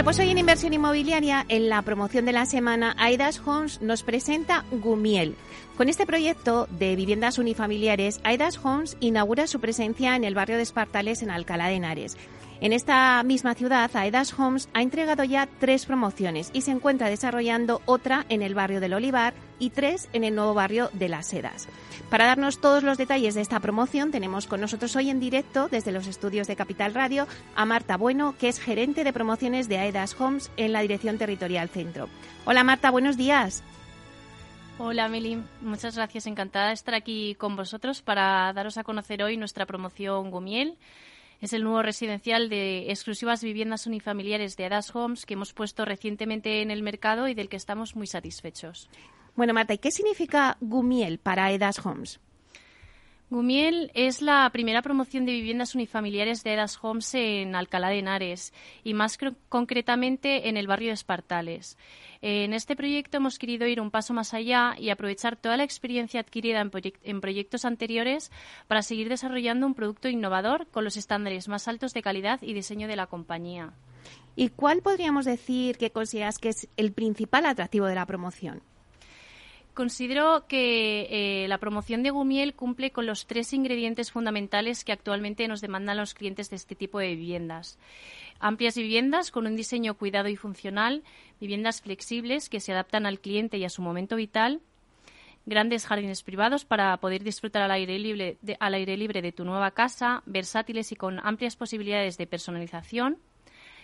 Bueno, 0.00 0.16
pues 0.16 0.18
hoy 0.20 0.30
en 0.30 0.38
Inversión 0.38 0.72
Inmobiliaria, 0.72 1.44
en 1.50 1.68
la 1.68 1.82
promoción 1.82 2.24
de 2.24 2.32
la 2.32 2.46
semana, 2.46 2.96
Aidas 2.96 3.38
Homes 3.44 3.82
nos 3.82 4.02
presenta 4.02 4.64
Gumiel. 4.70 5.36
Con 5.76 5.90
este 5.90 6.06
proyecto 6.06 6.66
de 6.70 6.96
viviendas 6.96 7.36
unifamiliares, 7.36 8.18
Aidas 8.24 8.58
Homes 8.64 8.96
inaugura 9.00 9.46
su 9.46 9.60
presencia 9.60 10.16
en 10.16 10.24
el 10.24 10.34
barrio 10.34 10.56
de 10.56 10.62
Espartales, 10.62 11.20
en 11.20 11.30
Alcalá 11.30 11.66
de 11.66 11.74
Henares. 11.74 12.16
En 12.62 12.72
esta 12.72 13.22
misma 13.24 13.54
ciudad, 13.54 13.90
Aedas 13.92 14.38
Homes 14.38 14.70
ha 14.72 14.80
entregado 14.80 15.22
ya 15.24 15.46
tres 15.58 15.84
promociones 15.84 16.48
y 16.54 16.62
se 16.62 16.70
encuentra 16.70 17.10
desarrollando 17.10 17.82
otra 17.84 18.24
en 18.30 18.40
el 18.40 18.54
barrio 18.54 18.80
del 18.80 18.94
Olivar 18.94 19.34
y 19.60 19.70
tres 19.70 20.08
en 20.12 20.24
el 20.24 20.34
nuevo 20.34 20.54
barrio 20.54 20.90
de 20.92 21.08
Las 21.08 21.28
Sedas. 21.28 21.68
Para 22.10 22.26
darnos 22.26 22.60
todos 22.60 22.82
los 22.82 22.98
detalles 22.98 23.36
de 23.36 23.40
esta 23.40 23.60
promoción, 23.60 24.10
tenemos 24.10 24.48
con 24.48 24.60
nosotros 24.60 24.96
hoy 24.96 25.10
en 25.10 25.20
directo, 25.20 25.68
desde 25.68 25.92
los 25.92 26.08
estudios 26.08 26.48
de 26.48 26.56
Capital 26.56 26.92
Radio, 26.92 27.28
a 27.54 27.64
Marta 27.64 27.96
Bueno, 27.96 28.34
que 28.36 28.48
es 28.48 28.58
gerente 28.58 29.04
de 29.04 29.12
promociones 29.12 29.68
de 29.68 29.78
Aedas 29.78 30.20
Homes 30.20 30.50
en 30.56 30.72
la 30.72 30.80
Dirección 30.80 31.18
Territorial 31.18 31.68
Centro. 31.68 32.08
Hola 32.46 32.64
Marta, 32.64 32.90
buenos 32.90 33.16
días. 33.16 33.62
Hola 34.78 35.08
Meli, 35.08 35.40
muchas 35.60 35.94
gracias. 35.94 36.26
Encantada 36.26 36.68
de 36.68 36.74
estar 36.74 36.94
aquí 36.94 37.36
con 37.36 37.54
vosotros 37.54 38.02
para 38.02 38.52
daros 38.54 38.78
a 38.78 38.82
conocer 38.82 39.22
hoy 39.22 39.36
nuestra 39.36 39.66
promoción 39.66 40.30
Gumiel 40.30 40.78
es 41.40 41.52
el 41.52 41.64
nuevo 41.64 41.82
residencial 41.82 42.48
de 42.48 42.90
exclusivas 42.90 43.42
viviendas 43.42 43.86
unifamiliares 43.86 44.56
de 44.56 44.66
Adas 44.66 44.94
Homes 44.94 45.24
que 45.24 45.34
hemos 45.34 45.52
puesto 45.52 45.84
recientemente 45.84 46.60
en 46.60 46.70
el 46.70 46.82
mercado 46.82 47.28
y 47.28 47.34
del 47.34 47.48
que 47.48 47.56
estamos 47.56 47.96
muy 47.96 48.06
satisfechos. 48.06 48.90
Bueno, 49.40 49.54
Marta, 49.54 49.72
¿y 49.72 49.78
qué 49.78 49.90
significa 49.90 50.58
Gumiel 50.60 51.16
para 51.16 51.50
Edas 51.50 51.78
Homes? 51.86 52.20
Gumiel 53.30 53.90
es 53.94 54.20
la 54.20 54.46
primera 54.52 54.82
promoción 54.82 55.24
de 55.24 55.32
viviendas 55.32 55.74
unifamiliares 55.74 56.44
de 56.44 56.52
Edas 56.52 56.78
Homes 56.82 57.14
en 57.14 57.54
Alcalá 57.54 57.88
de 57.88 58.00
Henares 58.00 58.52
y 58.84 58.92
más 58.92 59.18
concretamente 59.48 60.50
en 60.50 60.58
el 60.58 60.66
barrio 60.66 60.88
de 60.88 60.92
Espartales. 60.92 61.78
En 62.20 62.52
este 62.52 62.76
proyecto 62.76 63.16
hemos 63.16 63.38
querido 63.38 63.66
ir 63.66 63.80
un 63.80 63.90
paso 63.90 64.12
más 64.12 64.34
allá 64.34 64.74
y 64.78 64.90
aprovechar 64.90 65.36
toda 65.36 65.56
la 65.56 65.64
experiencia 65.64 66.20
adquirida 66.20 66.60
en, 66.60 67.20
proyectos 67.22 67.64
anteriores 67.64 68.30
para 68.68 68.82
seguir 68.82 69.08
desarrollando 69.08 69.66
un 69.66 69.72
producto 69.72 70.10
innovador 70.10 70.66
con 70.66 70.84
los 70.84 70.98
estándares 70.98 71.48
más 71.48 71.66
altos 71.66 71.94
de 71.94 72.02
calidad 72.02 72.42
y 72.42 72.52
diseño 72.52 72.88
de 72.88 72.96
la 72.96 73.06
compañía. 73.06 73.72
¿Y 74.36 74.50
cuál 74.50 74.82
podríamos 74.82 75.24
decir 75.24 75.78
que 75.78 75.92
consideras 75.92 76.36
que 76.36 76.50
es 76.50 76.68
el 76.76 76.92
principal 76.92 77.46
atractivo 77.46 77.86
de 77.86 77.94
la 77.94 78.04
promoción? 78.04 78.60
Considero 79.80 80.44
que 80.46 81.06
eh, 81.08 81.48
la 81.48 81.56
promoción 81.56 82.02
de 82.02 82.10
Gumiel 82.10 82.52
cumple 82.52 82.90
con 82.90 83.06
los 83.06 83.26
tres 83.26 83.54
ingredientes 83.54 84.12
fundamentales 84.12 84.84
que 84.84 84.92
actualmente 84.92 85.48
nos 85.48 85.62
demandan 85.62 85.96
los 85.96 86.12
clientes 86.12 86.50
de 86.50 86.56
este 86.56 86.74
tipo 86.74 86.98
de 86.98 87.14
viviendas. 87.14 87.78
Amplias 88.40 88.76
viviendas 88.76 89.30
con 89.30 89.46
un 89.46 89.56
diseño 89.56 89.94
cuidado 89.94 90.28
y 90.28 90.36
funcional, 90.36 91.02
viviendas 91.40 91.80
flexibles 91.80 92.50
que 92.50 92.60
se 92.60 92.72
adaptan 92.72 93.06
al 93.06 93.20
cliente 93.20 93.56
y 93.56 93.64
a 93.64 93.70
su 93.70 93.80
momento 93.80 94.16
vital, 94.16 94.60
grandes 95.46 95.86
jardines 95.86 96.22
privados 96.22 96.66
para 96.66 96.94
poder 96.98 97.24
disfrutar 97.24 97.62
al 97.62 97.70
aire 97.70 97.98
libre 97.98 98.36
de, 98.42 98.58
al 98.60 98.74
aire 98.74 98.98
libre 98.98 99.22
de 99.22 99.32
tu 99.32 99.46
nueva 99.46 99.70
casa, 99.70 100.22
versátiles 100.26 100.92
y 100.92 100.96
con 100.96 101.20
amplias 101.26 101.56
posibilidades 101.56 102.18
de 102.18 102.26
personalización. 102.26 103.16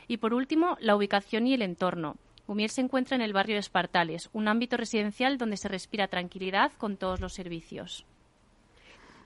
Y 0.08 0.18
por 0.18 0.34
último, 0.34 0.76
la 0.78 0.94
ubicación 0.94 1.46
y 1.46 1.54
el 1.54 1.62
entorno. 1.62 2.18
Gumiel 2.46 2.70
se 2.70 2.80
encuentra 2.80 3.16
en 3.16 3.22
el 3.22 3.32
barrio 3.32 3.56
de 3.56 3.60
Espartales, 3.60 4.30
un 4.32 4.48
ámbito 4.48 4.76
residencial 4.76 5.38
donde 5.38 5.56
se 5.56 5.68
respira 5.68 6.08
tranquilidad 6.08 6.72
con 6.78 6.96
todos 6.96 7.20
los 7.20 7.32
servicios. 7.32 8.06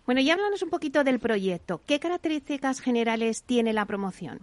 Bueno, 0.06 0.20
y 0.20 0.30
háblanos 0.30 0.62
un 0.62 0.70
poquito 0.70 1.04
del 1.04 1.20
proyecto. 1.20 1.80
¿Qué 1.86 2.00
características 2.00 2.80
generales 2.80 3.42
tiene 3.44 3.72
la 3.72 3.84
promoción? 3.84 4.40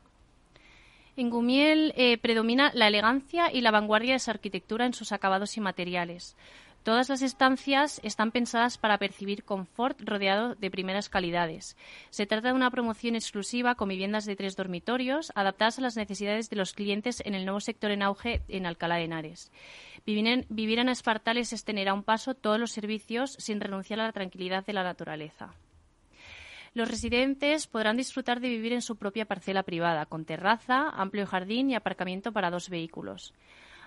En 1.18 1.32
Gumiel 1.32 1.94
eh, 1.98 2.20
predomina 2.20 2.72
la 2.76 2.88
elegancia 2.88 3.52
y 3.52 3.62
la 3.62 3.72
vanguardia 3.72 4.14
de 4.14 4.20
su 4.20 4.30
arquitectura 4.30 4.86
en 4.86 4.94
sus 4.94 5.12
acabados 5.12 5.58
y 5.58 5.62
materiales. 5.62 6.36
Todas 6.88 7.10
las 7.10 7.22
estancias 7.22 8.00
están 8.02 8.32
pensadas 8.32 8.78
para 8.78 8.98
percibir 8.98 9.44
confort 9.44 10.00
rodeado 10.06 10.56
de 10.56 10.72
primeras 10.72 11.10
calidades. 11.10 11.76
Se 12.12 12.26
trata 12.26 12.48
de 12.48 12.54
una 12.54 12.72
promoción 12.72 13.16
exclusiva 13.16 13.76
con 13.76 13.90
viviendas 13.90 14.24
de 14.24 14.38
tres 14.38 14.56
dormitorios 14.56 15.34
adaptadas 15.36 15.80
a 15.80 15.82
las 15.82 15.98
necesidades 15.98 16.50
de 16.50 16.56
los 16.56 16.72
clientes 16.72 17.22
en 17.26 17.36
el 17.36 17.44
nuevo 17.44 17.60
sector 17.60 17.92
en 17.92 18.04
auge 18.04 18.42
en 18.48 18.66
Alcalá 18.66 18.96
de 18.96 19.04
Henares. 19.04 19.52
Vivir 20.06 20.28
en, 20.28 20.46
vivir 20.48 20.80
en 20.80 20.88
Espartales 20.88 21.52
es 21.52 21.66
tener 21.66 21.90
a 21.90 21.94
un 21.94 22.04
paso 22.04 22.36
todos 22.36 22.58
los 22.58 22.72
servicios 22.72 23.36
sin 23.38 23.60
renunciar 23.60 24.00
a 24.00 24.06
la 24.06 24.14
tranquilidad 24.14 24.66
de 24.66 24.72
la 24.72 24.84
naturaleza. 24.84 25.56
Los 26.74 26.88
residentes 26.88 27.68
podrán 27.68 27.98
disfrutar 27.98 28.40
de 28.40 28.48
vivir 28.48 28.72
en 28.72 28.82
su 28.82 28.96
propia 28.96 29.26
parcela 29.26 29.64
privada, 29.64 30.06
con 30.06 30.24
terraza, 30.24 30.88
amplio 30.88 31.28
jardín 31.28 31.70
y 31.70 31.76
aparcamiento 31.76 32.32
para 32.32 32.50
dos 32.50 32.70
vehículos. 32.70 33.34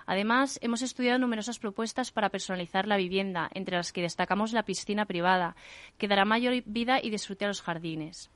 Además, 0.05 0.59
hemos 0.61 0.81
estudiado 0.81 1.19
numerosas 1.19 1.59
propuestas 1.59 2.11
para 2.11 2.29
personalizar 2.29 2.87
la 2.87 2.97
vivienda, 2.97 3.49
entre 3.53 3.77
las 3.77 3.91
que 3.91 4.01
destacamos 4.01 4.53
la 4.53 4.63
piscina 4.63 5.05
privada, 5.05 5.55
que 5.97 6.07
dará 6.07 6.25
mayor 6.25 6.63
vida 6.65 6.99
y 7.01 7.09
disfrute 7.09 7.45
a 7.45 7.47
los 7.47 7.61
jardines. 7.61 8.29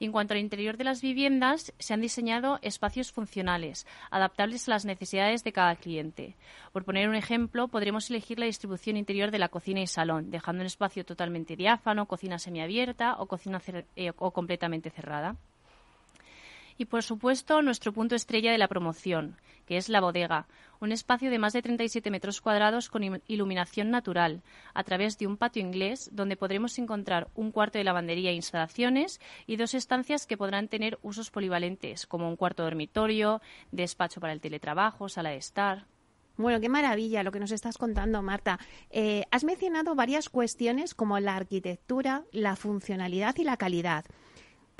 en 0.00 0.10
cuanto 0.10 0.34
al 0.34 0.40
interior 0.40 0.76
de 0.76 0.84
las 0.84 1.00
viviendas, 1.00 1.72
se 1.78 1.94
han 1.94 2.00
diseñado 2.00 2.58
espacios 2.62 3.12
funcionales, 3.12 3.86
adaptables 4.10 4.66
a 4.66 4.72
las 4.72 4.84
necesidades 4.84 5.44
de 5.44 5.52
cada 5.52 5.76
cliente. 5.76 6.36
Por 6.72 6.84
poner 6.84 7.08
un 7.08 7.14
ejemplo, 7.14 7.68
podremos 7.68 8.10
elegir 8.10 8.40
la 8.40 8.46
distribución 8.46 8.96
interior 8.96 9.30
de 9.30 9.38
la 9.38 9.48
cocina 9.48 9.80
y 9.80 9.86
salón, 9.86 10.30
dejando 10.30 10.62
un 10.62 10.66
espacio 10.66 11.04
totalmente 11.04 11.54
diáfano, 11.54 12.06
cocina 12.06 12.38
semiabierta 12.38 13.16
o 13.20 13.26
cocina 13.26 13.60
eh, 13.94 14.12
o 14.16 14.32
completamente 14.32 14.90
cerrada. 14.90 15.36
Y, 16.80 16.86
por 16.86 17.02
supuesto, 17.02 17.60
nuestro 17.60 17.92
punto 17.92 18.14
estrella 18.14 18.52
de 18.52 18.56
la 18.56 18.66
promoción, 18.66 19.36
que 19.66 19.76
es 19.76 19.90
la 19.90 20.00
bodega, 20.00 20.46
un 20.80 20.92
espacio 20.92 21.30
de 21.30 21.38
más 21.38 21.52
de 21.52 21.60
37 21.60 22.10
metros 22.10 22.40
cuadrados 22.40 22.88
con 22.88 23.20
iluminación 23.26 23.90
natural, 23.90 24.42
a 24.72 24.82
través 24.82 25.18
de 25.18 25.26
un 25.26 25.36
patio 25.36 25.60
inglés 25.60 26.08
donde 26.10 26.38
podremos 26.38 26.78
encontrar 26.78 27.28
un 27.34 27.52
cuarto 27.52 27.76
de 27.76 27.84
lavandería 27.84 28.30
e 28.30 28.34
instalaciones 28.34 29.20
y 29.46 29.56
dos 29.56 29.74
estancias 29.74 30.26
que 30.26 30.38
podrán 30.38 30.68
tener 30.68 30.98
usos 31.02 31.30
polivalentes, 31.30 32.06
como 32.06 32.30
un 32.30 32.36
cuarto 32.36 32.62
dormitorio, 32.62 33.42
despacho 33.72 34.18
para 34.18 34.32
el 34.32 34.40
teletrabajo, 34.40 35.10
sala 35.10 35.28
de 35.28 35.36
estar. 35.36 35.84
Bueno, 36.38 36.62
qué 36.62 36.70
maravilla 36.70 37.22
lo 37.22 37.30
que 37.30 37.40
nos 37.40 37.52
estás 37.52 37.76
contando, 37.76 38.22
Marta. 38.22 38.58
Eh, 38.88 39.24
has 39.30 39.44
mencionado 39.44 39.94
varias 39.94 40.30
cuestiones 40.30 40.94
como 40.94 41.20
la 41.20 41.36
arquitectura, 41.36 42.24
la 42.32 42.56
funcionalidad 42.56 43.36
y 43.36 43.44
la 43.44 43.58
calidad. 43.58 44.06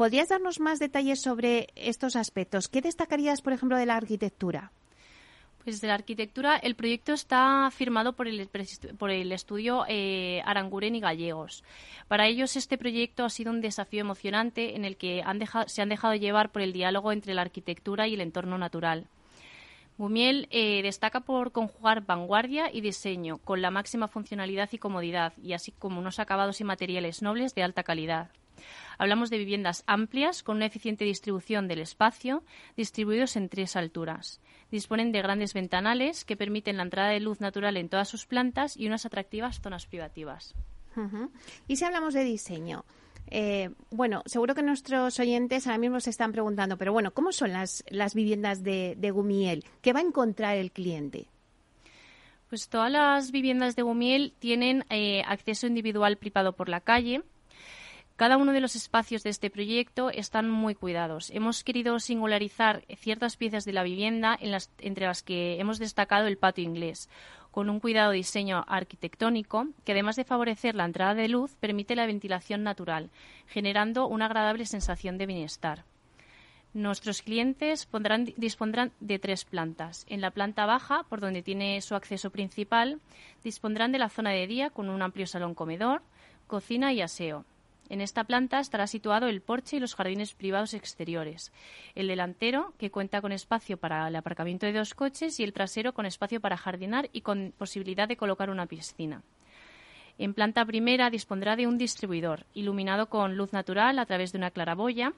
¿Podrías 0.00 0.30
darnos 0.30 0.60
más 0.60 0.78
detalles 0.78 1.20
sobre 1.20 1.66
estos 1.76 2.16
aspectos? 2.16 2.68
¿Qué 2.68 2.80
destacarías, 2.80 3.42
por 3.42 3.52
ejemplo, 3.52 3.76
de 3.76 3.84
la 3.84 3.96
arquitectura? 3.96 4.72
Pues 5.62 5.82
de 5.82 5.88
la 5.88 5.94
arquitectura, 5.94 6.56
el 6.56 6.74
proyecto 6.74 7.12
está 7.12 7.70
firmado 7.70 8.14
por 8.14 8.26
el, 8.26 8.40
estudio 9.30 9.84
eh, 9.88 10.40
Aranguren 10.46 10.94
y 10.94 11.00
Gallegos. 11.00 11.64
Para 12.08 12.26
ellos, 12.28 12.56
este 12.56 12.78
proyecto 12.78 13.26
ha 13.26 13.28
sido 13.28 13.52
un 13.52 13.60
desafío 13.60 14.00
emocionante 14.00 14.74
en 14.74 14.86
el 14.86 14.96
que 14.96 15.22
se 15.66 15.82
han 15.82 15.90
dejado 15.90 16.14
llevar 16.14 16.50
por 16.50 16.62
el 16.62 16.72
diálogo 16.72 17.12
entre 17.12 17.34
la 17.34 17.42
arquitectura 17.42 18.08
y 18.08 18.14
el 18.14 18.22
entorno 18.22 18.56
natural. 18.56 19.06
Gumiel 19.98 20.48
eh, 20.50 20.80
destaca 20.82 21.20
por 21.20 21.52
conjugar 21.52 22.06
vanguardia 22.06 22.72
y 22.72 22.80
diseño 22.80 23.36
con 23.36 23.60
la 23.60 23.70
máxima 23.70 24.08
funcionalidad 24.08 24.70
y 24.72 24.78
comodidad, 24.78 25.34
y 25.42 25.52
así 25.52 25.72
como 25.72 26.00
unos 26.00 26.20
acabados 26.20 26.58
y 26.62 26.64
materiales 26.64 27.20
nobles 27.20 27.54
de 27.54 27.64
alta 27.64 27.82
calidad. 27.82 28.30
Hablamos 28.98 29.30
de 29.30 29.38
viviendas 29.38 29.84
amplias 29.86 30.42
con 30.42 30.56
una 30.56 30.66
eficiente 30.66 31.04
distribución 31.04 31.68
del 31.68 31.80
espacio, 31.80 32.42
distribuidos 32.76 33.36
en 33.36 33.48
tres 33.48 33.76
alturas. 33.76 34.40
Disponen 34.70 35.12
de 35.12 35.22
grandes 35.22 35.54
ventanales 35.54 36.24
que 36.24 36.36
permiten 36.36 36.76
la 36.76 36.84
entrada 36.84 37.10
de 37.10 37.20
luz 37.20 37.40
natural 37.40 37.76
en 37.76 37.88
todas 37.88 38.08
sus 38.08 38.26
plantas 38.26 38.76
y 38.76 38.86
unas 38.86 39.06
atractivas 39.06 39.60
zonas 39.60 39.86
privativas. 39.86 40.54
Y 41.68 41.76
si 41.76 41.84
hablamos 41.84 42.14
de 42.14 42.24
diseño, 42.24 42.84
eh, 43.30 43.70
bueno, 43.90 44.22
seguro 44.26 44.54
que 44.54 44.62
nuestros 44.62 45.18
oyentes 45.20 45.66
ahora 45.66 45.78
mismo 45.78 46.00
se 46.00 46.10
están 46.10 46.32
preguntando, 46.32 46.76
pero 46.76 46.92
bueno, 46.92 47.12
¿cómo 47.12 47.32
son 47.32 47.52
las, 47.52 47.84
las 47.88 48.14
viviendas 48.14 48.62
de, 48.62 49.10
Gumiel? 49.12 49.64
¿Qué 49.82 49.92
va 49.92 50.00
a 50.00 50.04
encontrar 50.04 50.56
el 50.56 50.72
cliente? 50.72 51.26
Pues 52.48 52.68
todas 52.68 52.90
las 52.90 53.30
viviendas 53.30 53.76
de 53.76 53.82
Gumiel 53.82 54.34
tienen 54.40 54.84
eh, 54.90 55.22
acceso 55.26 55.68
individual 55.68 56.16
privado 56.16 56.54
por 56.54 56.68
la 56.68 56.80
calle, 56.80 57.22
cada 58.20 58.36
uno 58.36 58.52
de 58.52 58.60
los 58.60 58.76
espacios 58.76 59.22
de 59.22 59.30
este 59.30 59.48
proyecto 59.48 60.10
están 60.10 60.50
muy 60.50 60.74
cuidados. 60.74 61.30
Hemos 61.30 61.64
querido 61.64 61.98
singularizar 62.00 62.84
ciertas 62.98 63.38
piezas 63.38 63.64
de 63.64 63.72
la 63.72 63.82
vivienda 63.82 64.38
entre 64.78 65.06
las 65.06 65.22
que 65.22 65.58
hemos 65.58 65.78
destacado 65.78 66.26
el 66.26 66.36
patio 66.36 66.62
inglés, 66.62 67.08
con 67.50 67.70
un 67.70 67.80
cuidado 67.80 68.10
diseño 68.10 68.62
arquitectónico 68.68 69.68
que 69.86 69.92
además 69.92 70.16
de 70.16 70.24
favorecer 70.24 70.74
la 70.74 70.84
entrada 70.84 71.14
de 71.14 71.28
luz 71.28 71.54
permite 71.60 71.96
la 71.96 72.04
ventilación 72.04 72.62
natural, 72.62 73.08
generando 73.46 74.06
una 74.06 74.26
agradable 74.26 74.66
sensación 74.66 75.16
de 75.16 75.24
bienestar. 75.24 75.84
Nuestros 76.74 77.22
clientes 77.22 77.88
dispondrán 78.36 78.92
de 79.00 79.18
tres 79.18 79.46
plantas. 79.46 80.04
En 80.10 80.20
la 80.20 80.30
planta 80.30 80.66
baja, 80.66 81.04
por 81.04 81.22
donde 81.22 81.42
tiene 81.42 81.80
su 81.80 81.94
acceso 81.94 82.28
principal, 82.28 83.00
dispondrán 83.42 83.92
de 83.92 83.98
la 83.98 84.10
zona 84.10 84.32
de 84.32 84.46
día 84.46 84.68
con 84.68 84.90
un 84.90 85.00
amplio 85.00 85.26
salón 85.26 85.54
comedor, 85.54 86.02
cocina 86.46 86.92
y 86.92 87.00
aseo. 87.00 87.46
En 87.90 88.00
esta 88.00 88.22
planta 88.22 88.60
estará 88.60 88.86
situado 88.86 89.26
el 89.26 89.42
porche 89.42 89.76
y 89.76 89.80
los 89.80 89.96
jardines 89.96 90.32
privados 90.32 90.74
exteriores. 90.74 91.52
El 91.96 92.06
delantero, 92.06 92.72
que 92.78 92.92
cuenta 92.92 93.20
con 93.20 93.32
espacio 93.32 93.78
para 93.78 94.06
el 94.06 94.14
aparcamiento 94.14 94.64
de 94.64 94.72
dos 94.72 94.94
coches, 94.94 95.40
y 95.40 95.42
el 95.42 95.52
trasero 95.52 95.92
con 95.92 96.06
espacio 96.06 96.40
para 96.40 96.56
jardinar 96.56 97.10
y 97.12 97.22
con 97.22 97.52
posibilidad 97.58 98.06
de 98.06 98.16
colocar 98.16 98.48
una 98.48 98.66
piscina. 98.66 99.24
En 100.18 100.34
planta 100.34 100.64
primera 100.64 101.10
dispondrá 101.10 101.56
de 101.56 101.66
un 101.66 101.78
distribuidor, 101.78 102.46
iluminado 102.54 103.08
con 103.08 103.36
luz 103.36 103.52
natural 103.52 103.98
a 103.98 104.06
través 104.06 104.30
de 104.30 104.38
una 104.38 104.52
claraboya, 104.52 105.12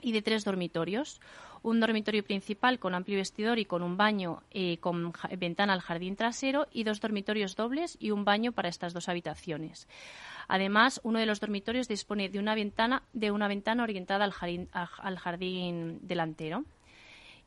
y 0.00 0.12
de 0.12 0.22
tres 0.22 0.44
dormitorios. 0.44 1.20
Un 1.62 1.80
dormitorio 1.80 2.22
principal 2.22 2.78
con 2.78 2.94
amplio 2.94 3.18
vestidor 3.18 3.58
y 3.58 3.64
con 3.64 3.82
un 3.82 3.96
baño 3.96 4.42
eh, 4.50 4.78
con 4.78 5.12
ventana 5.38 5.72
al 5.72 5.80
jardín 5.80 6.14
trasero 6.14 6.68
y 6.72 6.84
dos 6.84 7.00
dormitorios 7.00 7.56
dobles 7.56 7.96
y 8.00 8.12
un 8.12 8.24
baño 8.24 8.52
para 8.52 8.68
estas 8.68 8.94
dos 8.94 9.08
habitaciones. 9.08 9.88
Además, 10.46 11.00
uno 11.02 11.18
de 11.18 11.26
los 11.26 11.40
dormitorios 11.40 11.88
dispone 11.88 12.28
de 12.28 12.38
una 12.38 12.54
ventana, 12.54 13.02
de 13.12 13.30
una 13.30 13.48
ventana 13.48 13.82
orientada 13.82 14.24
al 14.24 14.32
jardín, 14.32 14.68
al 14.72 15.18
jardín 15.18 15.98
delantero. 16.02 16.64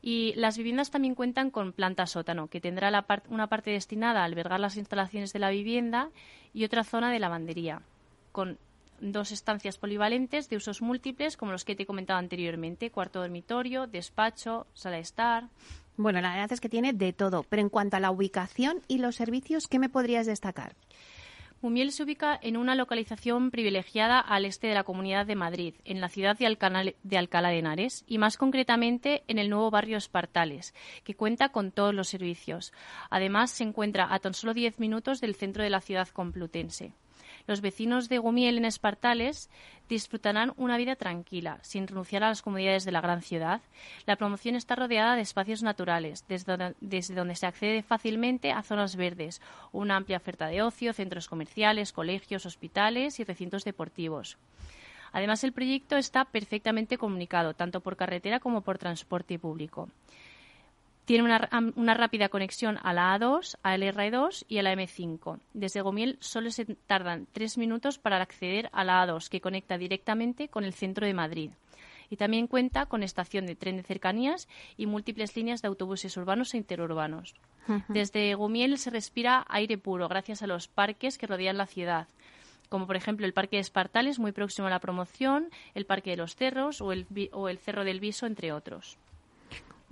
Y 0.02 0.34
las 0.34 0.58
viviendas 0.58 0.90
también 0.90 1.14
cuentan 1.14 1.50
con 1.50 1.72
planta 1.72 2.06
sótano, 2.06 2.48
que 2.48 2.60
tendrá 2.60 3.06
una 3.28 3.46
parte 3.46 3.70
destinada 3.70 4.22
a 4.22 4.24
albergar 4.24 4.58
las 4.58 4.76
instalaciones 4.76 5.32
de 5.32 5.38
la 5.38 5.50
vivienda 5.50 6.10
y 6.52 6.64
otra 6.64 6.82
zona 6.82 7.12
de 7.12 7.20
lavandería, 7.20 7.82
con 8.32 8.58
dos 9.02 9.32
estancias 9.32 9.78
polivalentes 9.78 10.48
de 10.48 10.56
usos 10.56 10.80
múltiples, 10.80 11.36
como 11.36 11.52
los 11.52 11.64
que 11.64 11.74
te 11.74 11.82
he 11.82 11.86
comentado 11.86 12.18
anteriormente, 12.18 12.90
cuarto 12.90 13.20
dormitorio, 13.20 13.86
despacho, 13.86 14.66
sala 14.72 14.96
de 14.96 15.02
estar. 15.02 15.48
Bueno, 15.96 16.20
la 16.20 16.30
verdad 16.30 16.52
es 16.52 16.60
que 16.60 16.68
tiene 16.68 16.92
de 16.92 17.12
todo, 17.12 17.44
pero 17.48 17.60
en 17.60 17.68
cuanto 17.68 17.96
a 17.96 18.00
la 18.00 18.10
ubicación 18.10 18.80
y 18.88 18.98
los 18.98 19.16
servicios, 19.16 19.66
¿qué 19.66 19.78
me 19.78 19.88
podrías 19.88 20.26
destacar? 20.26 20.74
Mumiel 21.62 21.92
se 21.92 22.02
ubica 22.02 22.36
en 22.42 22.56
una 22.56 22.74
localización 22.74 23.52
privilegiada 23.52 24.18
al 24.18 24.46
este 24.46 24.66
de 24.66 24.74
la 24.74 24.82
Comunidad 24.82 25.26
de 25.26 25.36
Madrid, 25.36 25.74
en 25.84 26.00
la 26.00 26.08
ciudad 26.08 26.36
de, 26.36 26.46
Alcalá 26.46 27.50
de 27.50 27.58
Henares, 27.58 28.04
y 28.08 28.18
más 28.18 28.36
concretamente 28.36 29.22
en 29.28 29.38
el 29.38 29.48
nuevo 29.48 29.70
barrio 29.70 29.96
Espartales, 29.96 30.74
que 31.04 31.14
cuenta 31.14 31.50
con 31.50 31.70
todos 31.70 31.94
los 31.94 32.08
servicios. 32.08 32.72
Además, 33.10 33.52
se 33.52 33.62
encuentra 33.62 34.12
a 34.12 34.18
tan 34.18 34.34
solo 34.34 34.54
10 34.54 34.80
minutos 34.80 35.20
del 35.20 35.36
centro 35.36 35.62
de 35.62 35.70
la 35.70 35.80
ciudad 35.80 36.08
complutense. 36.08 36.94
Los 37.46 37.60
vecinos 37.60 38.08
de 38.08 38.18
Gumiel 38.18 38.58
en 38.58 38.64
Espartales 38.64 39.50
disfrutarán 39.88 40.52
una 40.56 40.76
vida 40.76 40.96
tranquila, 40.96 41.58
sin 41.62 41.86
renunciar 41.86 42.24
a 42.24 42.28
las 42.28 42.42
comodidades 42.42 42.84
de 42.84 42.92
la 42.92 43.00
gran 43.00 43.22
ciudad. 43.22 43.60
La 44.06 44.16
promoción 44.16 44.54
está 44.54 44.76
rodeada 44.76 45.16
de 45.16 45.22
espacios 45.22 45.62
naturales, 45.62 46.24
desde 46.28 47.14
donde, 47.14 47.34
se 47.34 47.46
accede 47.46 47.82
fácilmente 47.82 48.52
a 48.52 48.62
zonas 48.62 48.96
verdes, 48.96 49.40
una 49.72 49.96
amplia 49.96 50.18
oferta 50.18 50.46
de 50.46 50.62
ocio, 50.62 50.92
centros 50.92 51.28
comerciales, 51.28 51.92
colegios, 51.92 52.46
hospitales 52.46 53.20
y 53.20 53.24
recintos 53.24 53.64
deportivos. 53.64 54.38
Además, 55.12 55.44
el 55.44 55.52
proyecto 55.52 55.96
está 55.96 56.24
perfectamente 56.24 56.96
comunicado, 56.96 57.54
tanto 57.54 57.80
por 57.80 57.96
carretera 57.96 58.40
como 58.40 58.62
por 58.62 58.78
transporte 58.78 59.38
público. 59.38 59.90
Tiene 61.04 61.24
una, 61.24 61.94
rápida 61.94 62.28
conexión 62.28 62.78
a 62.80 62.92
la 62.92 63.18
A2, 63.18 63.56
a 63.62 63.76
la 63.76 63.86
R2 63.86 64.44
y 64.48 64.58
a 64.58 64.62
la 64.62 64.72
M5. 64.72 65.40
Desde 65.52 65.80
Gomiel 65.80 66.16
solo 66.20 66.50
se 66.50 66.64
tardan 66.64 67.26
tres 67.32 67.58
minutos 67.58 67.98
para 67.98 68.22
acceder 68.22 68.70
a 68.72 68.84
la 68.84 69.04
A2, 69.04 69.28
que 69.28 69.40
conecta 69.40 69.78
directamente 69.78 70.48
con 70.48 70.62
el 70.62 70.74
centro 70.74 71.04
de 71.04 71.14
Madrid. 71.14 71.50
Y 72.08 72.16
también 72.16 72.46
cuenta 72.46 72.86
con 72.86 73.02
estación 73.02 73.46
de 73.46 73.56
tren 73.56 73.78
de 73.78 73.82
cercanías 73.82 74.46
y 74.76 74.86
múltiples 74.86 75.34
líneas 75.34 75.60
de 75.60 75.68
autobuses 75.68 76.16
urbanos 76.16 76.54
e 76.54 76.58
interurbanos. 76.58 77.34
Desde 77.88 78.34
Gomiel 78.34 78.78
se 78.78 78.90
respira 78.90 79.44
aire 79.48 79.78
puro 79.78 80.08
gracias 80.08 80.42
a 80.42 80.46
los 80.46 80.68
parques 80.68 81.18
que 81.18 81.26
rodean 81.26 81.56
la 81.56 81.66
ciudad, 81.66 82.06
como 82.68 82.86
por 82.86 82.96
ejemplo 82.96 83.26
el 83.26 83.32
Parque 83.32 83.56
de 83.56 83.60
Espartales, 83.60 84.18
muy 84.18 84.32
próximo 84.32 84.66
a 84.66 84.70
la 84.70 84.80
promoción, 84.80 85.50
el 85.74 85.84
Parque 85.84 86.10
de 86.10 86.16
los 86.16 86.36
Cerros 86.36 86.80
o 86.80 86.92
el, 86.92 87.06
o 87.32 87.48
el 87.48 87.58
Cerro 87.58 87.84
del 87.84 88.00
Viso, 88.00 88.26
entre 88.26 88.52
otros. 88.52 88.98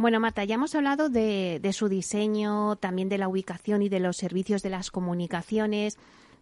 Bueno, 0.00 0.18
Marta, 0.18 0.44
ya 0.44 0.54
hemos 0.54 0.74
hablado 0.74 1.10
de, 1.10 1.60
su 1.74 1.90
diseño, 1.90 2.76
también 2.76 3.10
de 3.10 3.18
la 3.18 3.28
ubicación 3.28 3.82
y 3.82 3.90
de 3.90 4.00
los 4.00 4.16
servicios 4.16 4.62
de 4.62 4.70
las 4.70 4.90
comunicaciones. 4.90 5.98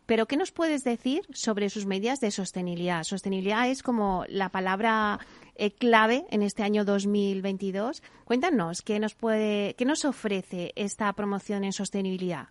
Pero, 0.07 0.27
¿qué 0.27 0.37
nos 0.37 0.53
puedes 0.53 0.85
decir 0.85 1.23
sobre 1.33 1.69
sus 1.69 1.85
medidas 1.85 2.21
de 2.21 2.31
sostenibilidad? 2.31 3.03
Sostenibilidad 3.03 3.69
es 3.69 3.83
como 3.83 4.25
la 4.29 4.51
palabra 4.51 5.19
eh, 5.57 5.73
clave 5.73 6.25
en 6.31 6.43
este 6.43 6.63
año 6.63 6.85
2022. 6.85 8.01
Cuéntanos, 8.25 8.81
¿qué 8.83 9.01
nos, 9.01 9.17
puede, 9.17 9.75
¿qué 9.75 9.85
nos 9.85 10.05
ofrece 10.05 10.73
esta 10.77 11.13
promoción 11.15 11.65
en 11.65 11.73
sostenibilidad? 11.73 12.51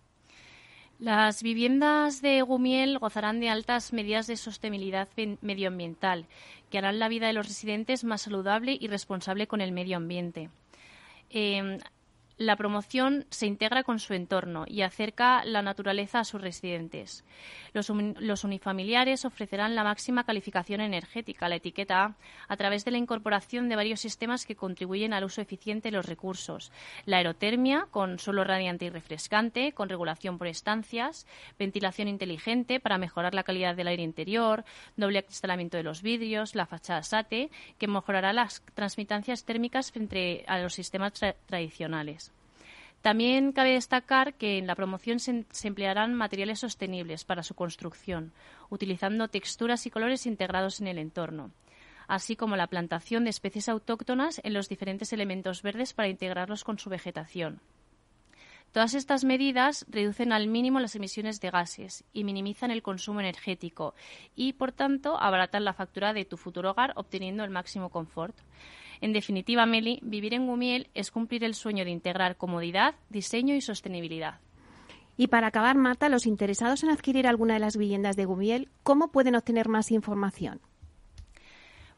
Las 0.98 1.42
viviendas 1.42 2.20
de 2.20 2.42
Gumiel 2.42 2.98
gozarán 2.98 3.40
de 3.40 3.48
altas 3.48 3.94
medidas 3.94 4.26
de 4.26 4.36
sostenibilidad 4.36 5.08
medioambiental, 5.40 6.26
que 6.68 6.76
harán 6.76 6.98
la 6.98 7.08
vida 7.08 7.28
de 7.28 7.32
los 7.32 7.48
residentes 7.48 8.04
más 8.04 8.20
saludable 8.20 8.76
y 8.78 8.88
responsable 8.88 9.46
con 9.46 9.62
el 9.62 9.72
medio 9.72 9.96
ambiente. 9.96 10.50
Eh, 11.30 11.78
la 12.38 12.54
promoción 12.54 13.26
se 13.30 13.46
integra 13.46 13.82
con 13.82 13.98
su 13.98 14.14
entorno 14.14 14.64
y 14.66 14.82
acerca 14.82 15.44
la 15.44 15.60
naturaleza 15.60 16.20
a 16.20 16.24
sus 16.24 16.40
residentes. 16.40 17.24
Los, 17.72 18.44
unifamiliares 18.44 19.24
ofrecerán 19.24 19.74
la 19.74 19.82
máxima 19.82 20.24
calificación 20.24 20.80
energética, 20.80 21.48
la 21.48 21.56
etiqueta 21.56 22.04
A, 22.04 22.14
a 22.46 22.56
través 22.56 22.84
de 22.84 22.92
la 22.92 22.98
incorporación 22.98 23.68
de 23.68 23.76
varios 23.76 24.00
sistemas 24.00 24.46
que 24.46 24.54
contribuyen 24.54 25.12
al 25.12 25.24
uso 25.24 25.40
eficiente 25.40 25.90
de 25.90 25.96
los 25.96 26.06
recursos. 26.06 26.70
La 27.06 27.18
aerotermia, 27.18 27.88
con 27.90 28.20
suelo 28.20 28.44
radiante 28.44 28.84
y 28.84 28.90
refrescante, 28.90 29.72
con 29.72 29.88
regulación 29.88 30.38
por 30.38 30.46
estancias, 30.46 31.26
ventilación 31.58 32.06
inteligente 32.06 32.78
para 32.78 32.98
mejorar 32.98 33.34
la 33.34 33.42
calidad 33.42 33.74
del 33.74 33.88
aire 33.88 34.04
interior, 34.04 34.64
doble 34.96 35.18
acristalamiento 35.18 35.76
de 35.76 35.82
los 35.82 36.02
vidrios, 36.02 36.54
la 36.54 36.66
fachada 36.66 37.02
SATE, 37.02 37.50
que 37.78 37.88
mejorará 37.88 38.32
las 38.32 38.62
transmitancias 38.74 39.44
térmicas 39.44 39.90
frente 39.90 40.44
a 40.46 40.58
los 40.58 40.74
sistemas 40.74 41.12
tradicionales. 41.46 42.27
También 43.02 43.52
cabe 43.52 43.72
destacar 43.74 44.34
que 44.34 44.58
en 44.58 44.66
la 44.66 44.74
promoción 44.74 45.20
se, 45.20 45.46
emplearán 45.62 46.14
materiales 46.14 46.60
sostenibles 46.60 47.24
para 47.24 47.42
su 47.42 47.54
construcción, 47.54 48.32
utilizando 48.70 49.28
texturas 49.28 49.86
y 49.86 49.90
colores 49.90 50.26
integrados 50.26 50.80
en 50.80 50.88
el 50.88 50.98
entorno, 50.98 51.52
así 52.08 52.34
como 52.34 52.56
la 52.56 52.66
plantación 52.66 53.24
de 53.24 53.30
especies 53.30 53.68
autóctonas 53.68 54.40
en 54.42 54.52
los 54.52 54.68
diferentes 54.68 55.12
elementos 55.12 55.62
verdes 55.62 55.92
para 55.92 56.08
integrarlos 56.08 56.64
con 56.64 56.78
su 56.78 56.90
vegetación. 56.90 57.60
Todas 58.72 58.92
estas 58.92 59.24
medidas 59.24 59.86
reducen 59.88 60.32
al 60.32 60.46
mínimo 60.46 60.78
las 60.78 60.94
emisiones 60.94 61.40
de 61.40 61.50
gases 61.50 62.04
y 62.12 62.24
minimizan 62.24 62.70
el 62.70 62.82
consumo 62.82 63.20
energético 63.20 63.94
y, 64.36 64.52
por 64.52 64.72
tanto, 64.72 65.18
abaratan 65.18 65.64
la 65.64 65.72
factura 65.72 66.12
de 66.12 66.26
tu 66.26 66.36
futuro 66.36 66.72
hogar 66.72 66.92
obteniendo 66.96 67.44
el 67.44 67.50
máximo 67.50 67.88
confort. 67.88 68.36
En 69.00 69.12
definitiva, 69.12 69.66
Meli, 69.66 70.00
vivir 70.02 70.34
en 70.34 70.46
Gumiel 70.46 70.88
es 70.94 71.10
cumplir 71.10 71.44
el 71.44 71.54
sueño 71.54 71.84
de 71.84 71.90
integrar 71.90 72.36
comodidad, 72.36 72.94
diseño 73.10 73.54
y 73.54 73.60
sostenibilidad. 73.60 74.40
Y 75.16 75.26
para 75.26 75.48
acabar, 75.48 75.76
Marta, 75.76 76.08
los 76.08 76.26
interesados 76.26 76.82
en 76.84 76.90
adquirir 76.90 77.26
alguna 77.26 77.54
de 77.54 77.60
las 77.60 77.76
viviendas 77.76 78.16
de 78.16 78.24
Gumiel, 78.24 78.68
¿cómo 78.82 79.08
pueden 79.08 79.34
obtener 79.34 79.68
más 79.68 79.90
información? 79.90 80.60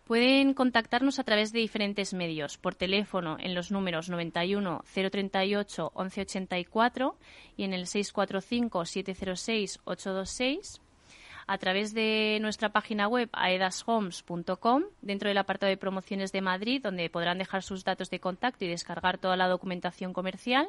Pueden 0.06 0.54
contactarnos 0.54 1.18
a 1.20 1.24
través 1.24 1.52
de 1.52 1.60
diferentes 1.60 2.14
medios, 2.14 2.58
por 2.58 2.74
teléfono 2.74 3.36
en 3.38 3.54
los 3.54 3.70
números 3.70 4.08
91 4.08 4.82
038 4.92 5.92
1184 5.94 7.16
y 7.56 7.62
en 7.62 7.74
el 7.74 7.86
645 7.86 8.84
706 8.86 9.80
826 9.84 10.80
a 11.50 11.58
través 11.58 11.94
de 11.94 12.38
nuestra 12.40 12.68
página 12.68 13.08
web 13.08 13.28
aedashomes.com, 13.32 14.84
dentro 15.02 15.28
del 15.28 15.38
apartado 15.38 15.68
de 15.68 15.76
promociones 15.76 16.30
de 16.30 16.42
Madrid, 16.42 16.80
donde 16.80 17.10
podrán 17.10 17.38
dejar 17.38 17.64
sus 17.64 17.82
datos 17.82 18.08
de 18.08 18.20
contacto 18.20 18.64
y 18.64 18.68
descargar 18.68 19.18
toda 19.18 19.36
la 19.36 19.48
documentación 19.48 20.12
comercial. 20.12 20.68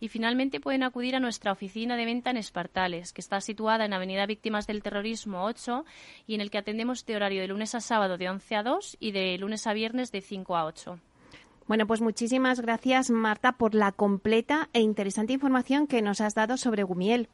Y 0.00 0.08
finalmente 0.08 0.58
pueden 0.58 0.84
acudir 0.84 1.16
a 1.16 1.20
nuestra 1.20 1.52
oficina 1.52 1.98
de 1.98 2.06
venta 2.06 2.30
en 2.30 2.38
Espartales, 2.38 3.12
que 3.12 3.20
está 3.20 3.42
situada 3.42 3.84
en 3.84 3.92
Avenida 3.92 4.24
Víctimas 4.24 4.66
del 4.66 4.82
Terrorismo 4.82 5.44
8 5.44 5.84
y 6.26 6.34
en 6.34 6.40
el 6.40 6.50
que 6.50 6.56
atendemos 6.56 7.04
de 7.04 7.16
horario 7.16 7.42
de 7.42 7.48
lunes 7.48 7.74
a 7.74 7.82
sábado 7.82 8.16
de 8.16 8.30
11 8.30 8.56
a 8.56 8.62
2 8.62 8.96
y 8.98 9.12
de 9.12 9.36
lunes 9.36 9.66
a 9.66 9.74
viernes 9.74 10.12
de 10.12 10.22
5 10.22 10.56
a 10.56 10.64
8. 10.64 10.98
Bueno, 11.66 11.86
pues 11.86 12.00
muchísimas 12.00 12.62
gracias, 12.62 13.10
Marta, 13.10 13.52
por 13.52 13.74
la 13.74 13.92
completa 13.92 14.70
e 14.72 14.80
interesante 14.80 15.34
información 15.34 15.86
que 15.86 16.00
nos 16.00 16.22
has 16.22 16.34
dado 16.34 16.56
sobre 16.56 16.84
Gumiel. 16.84 17.28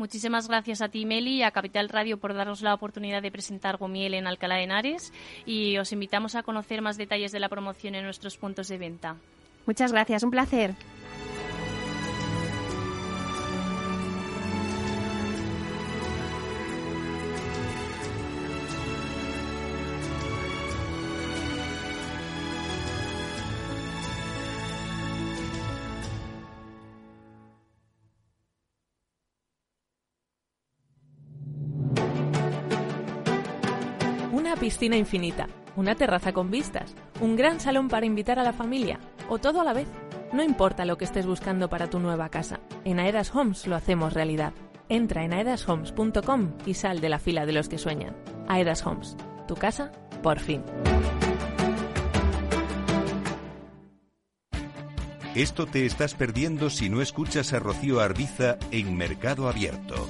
Muchísimas 0.00 0.48
gracias 0.48 0.80
a 0.80 0.88
ti, 0.88 1.04
Meli, 1.04 1.36
y 1.36 1.42
a 1.42 1.50
Capital 1.50 1.90
Radio 1.90 2.16
por 2.16 2.32
darnos 2.32 2.62
la 2.62 2.72
oportunidad 2.72 3.20
de 3.20 3.30
presentar 3.30 3.76
Gomiel 3.76 4.14
en 4.14 4.26
Alcalá 4.26 4.54
de 4.54 4.62
Henares 4.62 5.12
y 5.44 5.76
os 5.76 5.92
invitamos 5.92 6.36
a 6.36 6.42
conocer 6.42 6.80
más 6.80 6.96
detalles 6.96 7.32
de 7.32 7.38
la 7.38 7.50
promoción 7.50 7.94
en 7.94 8.04
nuestros 8.04 8.38
puntos 8.38 8.68
de 8.68 8.78
venta. 8.78 9.16
Muchas 9.66 9.92
gracias, 9.92 10.22
un 10.22 10.30
placer. 10.30 10.74
Piscina 34.56 34.96
infinita, 34.96 35.48
una 35.76 35.94
terraza 35.94 36.32
con 36.32 36.50
vistas, 36.50 36.94
un 37.20 37.36
gran 37.36 37.60
salón 37.60 37.88
para 37.88 38.06
invitar 38.06 38.38
a 38.38 38.42
la 38.42 38.52
familia 38.52 38.98
o 39.28 39.38
todo 39.38 39.60
a 39.60 39.64
la 39.64 39.72
vez. 39.72 39.88
No 40.32 40.42
importa 40.42 40.84
lo 40.84 40.96
que 40.96 41.04
estés 41.04 41.26
buscando 41.26 41.68
para 41.68 41.90
tu 41.90 41.98
nueva 41.98 42.28
casa, 42.28 42.60
en 42.84 43.00
Aedas 43.00 43.34
Homes 43.34 43.66
lo 43.66 43.76
hacemos 43.76 44.12
realidad. 44.12 44.52
Entra 44.88 45.24
en 45.24 45.32
aedashomes.com 45.32 46.52
y 46.66 46.74
sal 46.74 47.00
de 47.00 47.08
la 47.08 47.18
fila 47.18 47.46
de 47.46 47.52
los 47.52 47.68
que 47.68 47.78
sueñan. 47.78 48.16
Aedas 48.48 48.84
Homes, 48.84 49.16
tu 49.46 49.54
casa, 49.54 49.92
por 50.22 50.40
fin. 50.40 50.62
Esto 55.34 55.66
te 55.66 55.86
estás 55.86 56.14
perdiendo 56.14 56.70
si 56.70 56.90
no 56.90 57.00
escuchas 57.00 57.52
a 57.52 57.60
Rocío 57.60 58.00
Arbiza 58.00 58.58
en 58.72 58.96
Mercado 58.96 59.48
Abierto. 59.48 60.08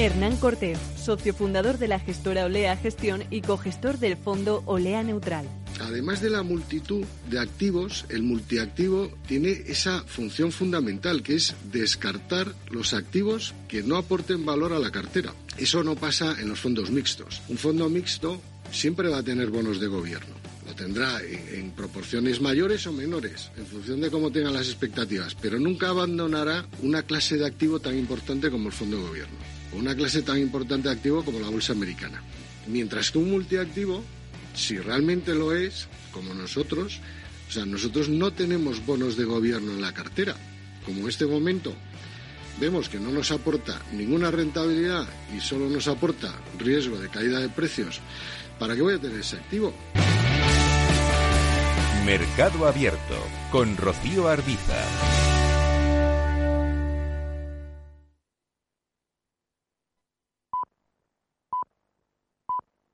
Hernán 0.00 0.38
Cortés, 0.38 0.78
socio 0.96 1.34
fundador 1.34 1.76
de 1.76 1.86
la 1.86 2.00
gestora 2.00 2.46
Olea 2.46 2.74
Gestión 2.74 3.22
y 3.28 3.42
cogestor 3.42 3.98
del 3.98 4.16
fondo 4.16 4.62
Olea 4.64 5.02
Neutral. 5.02 5.46
Además 5.78 6.22
de 6.22 6.30
la 6.30 6.42
multitud 6.42 7.04
de 7.28 7.38
activos, 7.38 8.06
el 8.08 8.22
multiactivo 8.22 9.12
tiene 9.28 9.50
esa 9.66 10.02
función 10.04 10.52
fundamental 10.52 11.22
que 11.22 11.34
es 11.34 11.54
descartar 11.70 12.54
los 12.70 12.94
activos 12.94 13.52
que 13.68 13.82
no 13.82 13.98
aporten 13.98 14.46
valor 14.46 14.72
a 14.72 14.78
la 14.78 14.90
cartera. 14.90 15.34
Eso 15.58 15.84
no 15.84 15.96
pasa 15.96 16.34
en 16.40 16.48
los 16.48 16.60
fondos 16.60 16.90
mixtos. 16.90 17.42
Un 17.50 17.58
fondo 17.58 17.90
mixto 17.90 18.40
siempre 18.72 19.10
va 19.10 19.18
a 19.18 19.22
tener 19.22 19.50
bonos 19.50 19.80
de 19.80 19.88
gobierno. 19.88 20.34
Lo 20.66 20.74
tendrá 20.74 21.20
en, 21.20 21.72
proporciones 21.72 22.40
mayores 22.40 22.86
o 22.86 22.92
menores, 22.94 23.50
en 23.58 23.66
función 23.66 24.00
de 24.00 24.10
cómo 24.10 24.32
tengan 24.32 24.54
las 24.54 24.68
expectativas, 24.68 25.34
pero 25.34 25.58
nunca 25.58 25.90
abandonará 25.90 26.66
una 26.82 27.02
clase 27.02 27.36
de 27.36 27.46
activo 27.46 27.80
tan 27.80 27.98
importante 27.98 28.50
como 28.50 28.68
el 28.68 28.72
fondo 28.72 28.96
de 28.96 29.02
gobierno 29.02 29.59
una 29.72 29.94
clase 29.94 30.22
tan 30.22 30.38
importante 30.38 30.88
de 30.88 30.94
activo 30.94 31.24
como 31.24 31.40
la 31.40 31.48
bolsa 31.48 31.72
americana. 31.72 32.22
Mientras 32.66 33.10
que 33.10 33.18
un 33.18 33.30
multiactivo, 33.30 34.04
si 34.54 34.78
realmente 34.78 35.34
lo 35.34 35.54
es, 35.54 35.88
como 36.12 36.34
nosotros, 36.34 37.00
o 37.48 37.52
sea, 37.52 37.64
nosotros 37.64 38.08
no 38.08 38.32
tenemos 38.32 38.84
bonos 38.84 39.16
de 39.16 39.24
gobierno 39.24 39.72
en 39.72 39.80
la 39.80 39.92
cartera. 39.92 40.36
Como 40.84 41.00
en 41.00 41.08
este 41.08 41.26
momento 41.26 41.74
vemos 42.60 42.88
que 42.88 43.00
no 43.00 43.10
nos 43.10 43.30
aporta 43.30 43.80
ninguna 43.92 44.30
rentabilidad 44.30 45.06
y 45.36 45.40
solo 45.40 45.68
nos 45.68 45.88
aporta 45.88 46.32
riesgo 46.58 46.98
de 46.98 47.08
caída 47.08 47.40
de 47.40 47.48
precios, 47.48 48.00
¿para 48.58 48.74
qué 48.74 48.82
voy 48.82 48.94
a 48.94 48.98
tener 48.98 49.18
ese 49.18 49.36
activo? 49.36 49.74
Mercado 52.04 52.66
Abierto 52.66 53.26
con 53.50 53.76
Rocío 53.76 54.28
Arbiza. 54.28 55.19